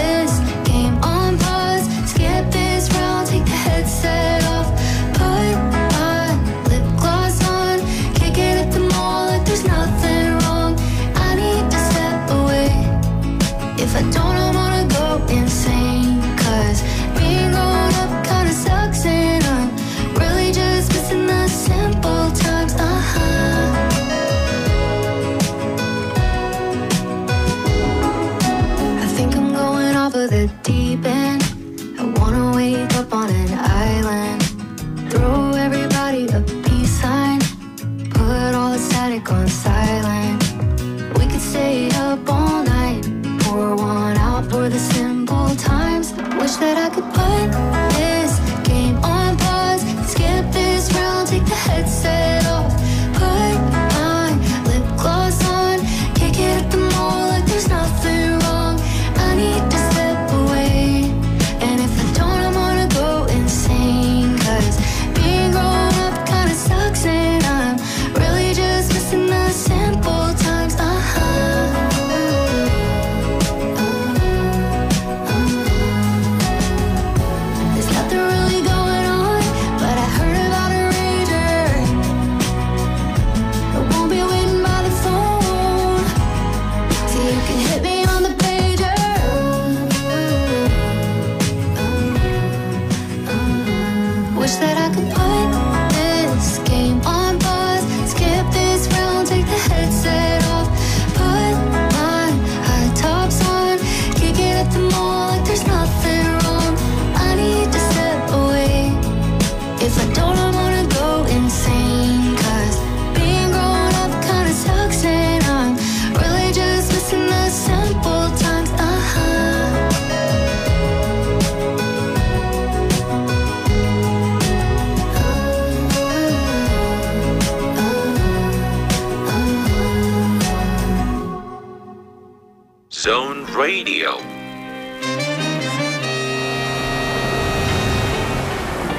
[133.65, 134.19] Radio.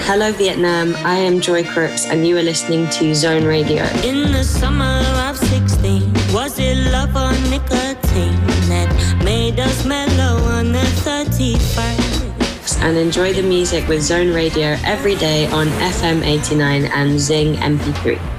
[0.08, 0.96] Hello, Vietnam.
[1.06, 3.84] I am Joy Crooks, and you are listening to Zone Radio.
[4.02, 8.90] In the summer of 16, was it love or nicotine that
[9.24, 12.82] made us mellow on the 31st?
[12.82, 18.35] And enjoy the music with Zone Radio every day on FM 89 and Zing MP3.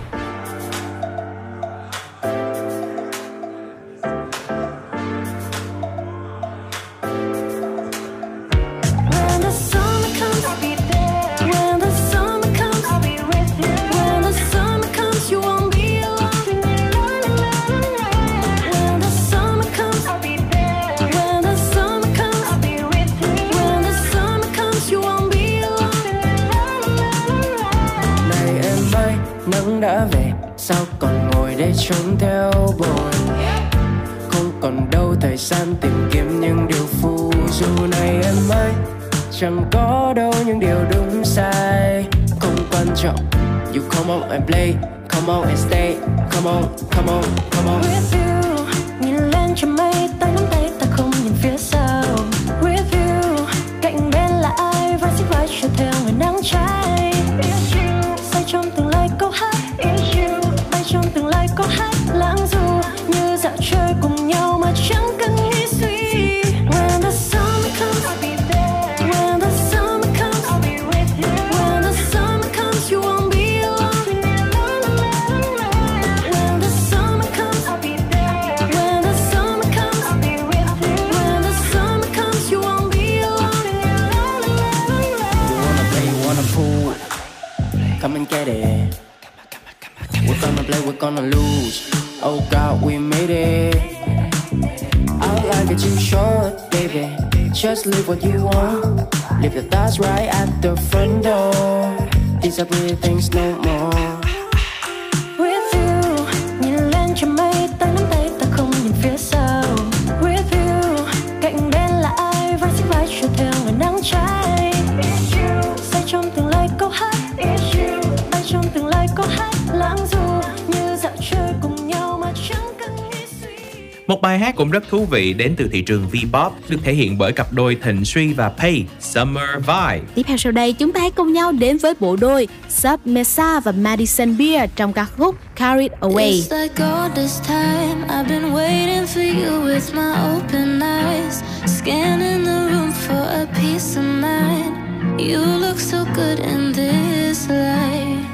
[125.16, 128.48] Vị đến từ thị trường V-pop được thể hiện bởi cặp đôi Thịnh Suy và
[128.48, 130.00] Pay, Summer Vibe.
[130.14, 133.60] Tiếp theo sau đây chúng ta hãy cùng nhau đến với bộ đôi Sub Mesa
[133.60, 136.32] và Madison Beer trong ca khúc Carried Away.
[136.32, 142.44] It's like all this time I've been waiting for you with my open eyes, scanning
[142.44, 144.76] the room for a peace of mind.
[145.18, 148.24] You look so good in this light.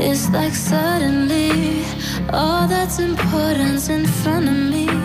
[0.00, 1.84] It's like suddenly
[2.32, 5.03] all that's important's in front of me.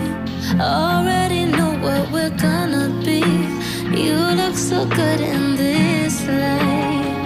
[0.60, 3.20] Already know what we're gonna be.
[3.98, 7.16] You look so good in this light.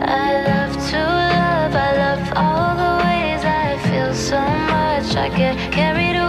[0.00, 5.16] I love to love, I love all the ways I feel so much.
[5.16, 6.21] I get carried away.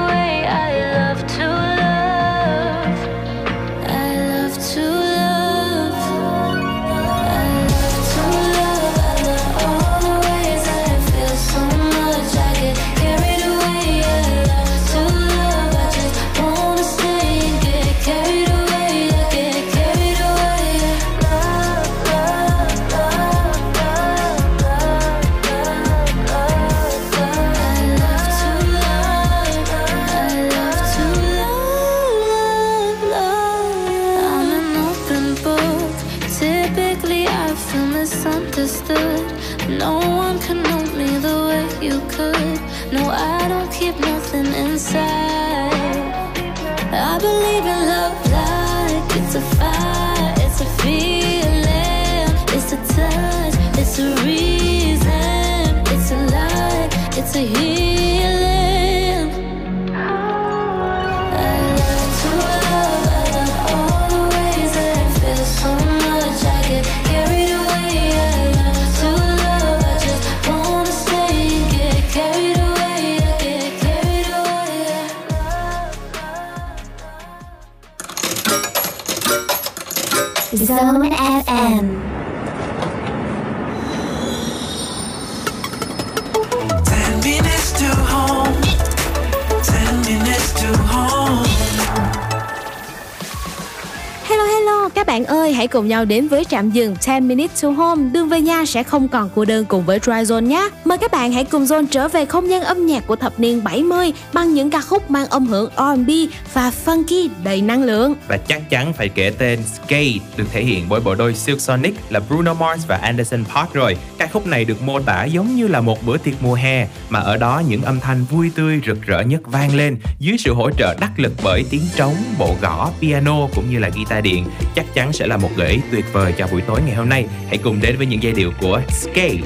[96.03, 98.09] Nào đến với trạm dừng 10 minutes to home.
[98.13, 100.69] Đường về nhà sẽ không còn cô đơn cùng với Dryzone nhé.
[100.93, 103.63] Mời các bạn hãy cùng Zone trở về không gian âm nhạc của thập niên
[103.63, 106.09] 70 bằng những ca khúc mang âm hưởng R&B
[106.53, 108.15] và funky đầy năng lượng.
[108.27, 111.93] Và chắc chắn phải kể tên Skate được thể hiện bởi bộ đôi Silk Sonic
[112.09, 113.97] là Bruno Mars và Anderson Park rồi.
[114.17, 117.19] Ca khúc này được mô tả giống như là một bữa tiệc mùa hè mà
[117.19, 120.69] ở đó những âm thanh vui tươi rực rỡ nhất vang lên dưới sự hỗ
[120.71, 124.45] trợ đắc lực bởi tiếng trống, bộ gõ, piano cũng như là guitar điện.
[124.75, 127.25] Chắc chắn sẽ là một gợi ý tuyệt vời cho buổi tối ngày hôm nay.
[127.47, 129.37] Hãy cùng đến với những giai điệu của Skate.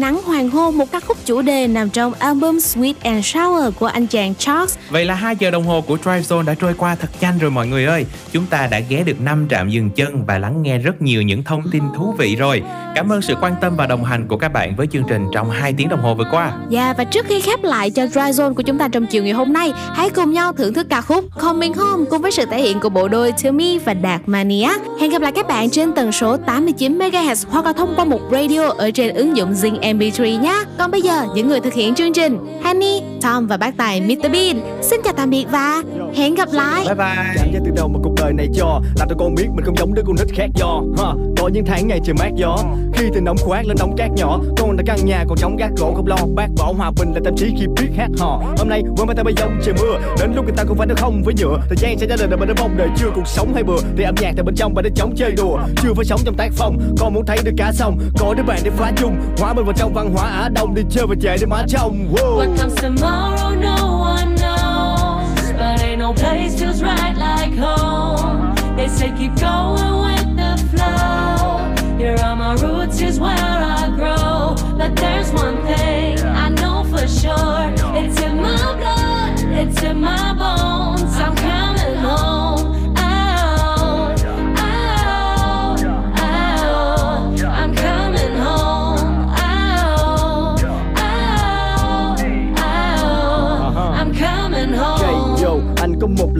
[0.00, 0.20] Nắng
[0.50, 4.34] hôn, một ca khúc chủ đề nằm trong album Sweet and Sour của anh chàng
[4.34, 4.76] Charles.
[4.90, 7.50] Vậy là 2 giờ đồng hồ của Drive Zone đã trôi qua thật nhanh rồi
[7.50, 8.06] mọi người ơi.
[8.32, 11.44] Chúng ta đã ghé được 5 trạm dừng chân và lắng nghe rất nhiều những
[11.44, 12.62] thông tin thú vị rồi.
[12.94, 15.50] Cảm ơn sự quan tâm và đồng hành của các bạn với chương trình trong
[15.50, 16.52] 2 tiếng đồng hồ vừa qua.
[16.68, 19.32] Dạ và trước khi khép lại cho Dry Zone của chúng ta trong chiều ngày
[19.32, 22.62] hôm nay, hãy cùng nhau thưởng thức ca khúc Coming Home cùng với sự thể
[22.62, 24.68] hiện của bộ đôi Tommy và Đạt Mania.
[25.00, 28.20] Hẹn gặp lại các bạn trên tần số 89 MHz hoặc là thông qua một
[28.32, 30.64] radio ở trên ứng dụng Zing MP3 nhé.
[30.78, 34.32] Còn bây giờ những người thực hiện chương trình Honey, Tom và bác tài Mr
[34.32, 35.82] Bean xin chào tạm biệt và
[36.14, 36.84] hẹn gặp lại.
[36.84, 37.34] Bye bye.
[37.36, 39.76] Cảm giác từ đầu mà cuộc đời này cho Làm cho con biết mình không
[39.78, 40.82] giống đứa con nít khác do.
[40.98, 41.12] Ha.
[41.40, 42.56] Có những tháng ngày trời mát gió.
[42.94, 45.70] Khi từ nóng khoác lên đóng cát nhỏ Con đã căn nhà còn chống gác
[45.76, 46.16] gỗ không lo.
[46.34, 48.42] Bác bỏ hòa bình là tâm trí khi biết hát hò.
[48.58, 49.98] Hôm nay quên bay tay bay giống trời mưa.
[50.20, 51.58] Đến lúc người ta cũng phải nói không với nhựa.
[51.68, 53.78] Thời gian sẽ ra lời đời mình đã mong đời chưa cuộc sống hay bừa.
[53.96, 55.58] Thì âm nhạc tại bên trong và đến chống chơi đùa.
[55.82, 57.98] Chưa phải sống trong tác phong Con muốn thấy được cả sông.
[58.18, 60.29] Có đứa bạn để phá chung Hóa mình vào trong văn hóa.
[60.30, 62.36] Á Đông Đi chơi và chạy đi má trong wow.
[62.36, 65.52] What comes tomorrow, no one knows.
[65.58, 68.54] But ain't no place feels right like home.
[68.76, 71.58] They say keep going with the flow.
[71.98, 74.54] Here are my roots, here's where I grow.
[74.78, 77.72] But there's one thing I know for sure.
[77.94, 81.16] It's in my blood, it's in my bones.
[81.18, 81.39] I'm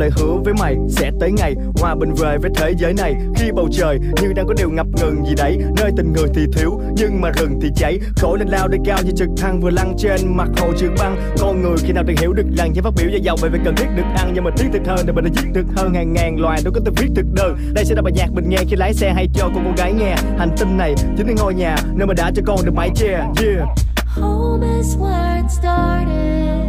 [0.01, 3.14] lời hứa với mày Sẽ tới ngày hòa bình về với thế giới này.
[3.36, 6.47] Khi bầu trời như đang có điều ngập ngừng gì đấy, Nơi tình người thì
[6.52, 7.98] thiếu nhưng mà rừng thì cháy.
[8.16, 11.16] Khổ lên lao đây cao như trực thăng vừa lăn trên mặt hồ trường băng.
[11.40, 13.60] Con người khi nào từng hiểu được rằng những phát biểu dài dòng về việc
[13.64, 15.94] cần thiết được ăn Nhưng mà thiết thực hơn để mình đã giết thực hơn
[15.94, 17.56] hàng ngàn loài đâu có từng viết thực đơn.
[17.74, 19.93] Đây sẽ là bài nhạc mình nghe khi lái xe hay cho con cô gái
[19.93, 20.16] nghe.
[20.39, 23.09] Hành tinh này chính là ngôi nhà, nơi mà đã cho con được mái che.
[23.09, 23.68] Yeah.
[24.16, 26.60] Home is where it started.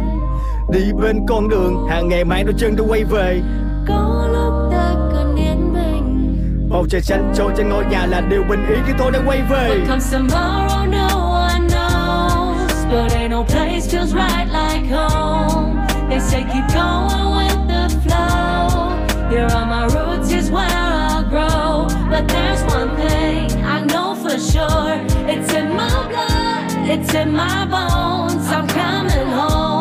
[0.68, 3.42] Đi bên con đường hàng ngày mang đôi chân tôi quay về
[3.88, 6.68] Có lúc ta cần yên bình.
[6.70, 9.42] Bầu trời xanh trôi trên ngôi nhà là điều bình yên khi tôi đang quay
[9.50, 11.08] về What comes tomorrow, no
[11.48, 12.84] one knows.
[12.90, 15.86] But ain't no place feels right like home.
[16.10, 18.92] They say keep going with the flow.
[19.30, 21.86] Here are my roots, here's where I grow.
[22.10, 25.00] But there's one thing I know for sure.
[25.28, 28.46] It's in my blood, it's in my bones.
[28.48, 29.71] I'm coming home.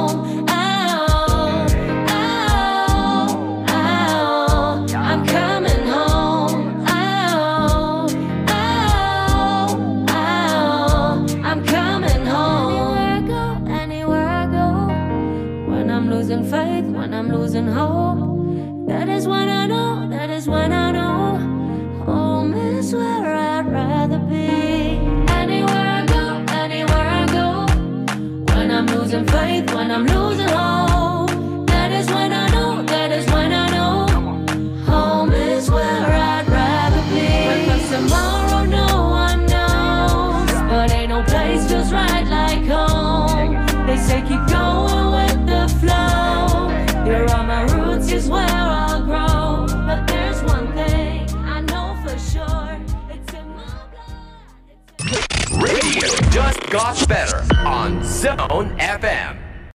[17.62, 18.88] Losing hope.
[18.88, 21.38] That is when I know, that is when I know.
[22.06, 24.98] Home is where I'd rather be.
[25.34, 27.66] Anywhere I go, anywhere I go.
[28.56, 30.21] When I'm losing faith, when I'm losing
[56.32, 59.41] just got better on Zone FM.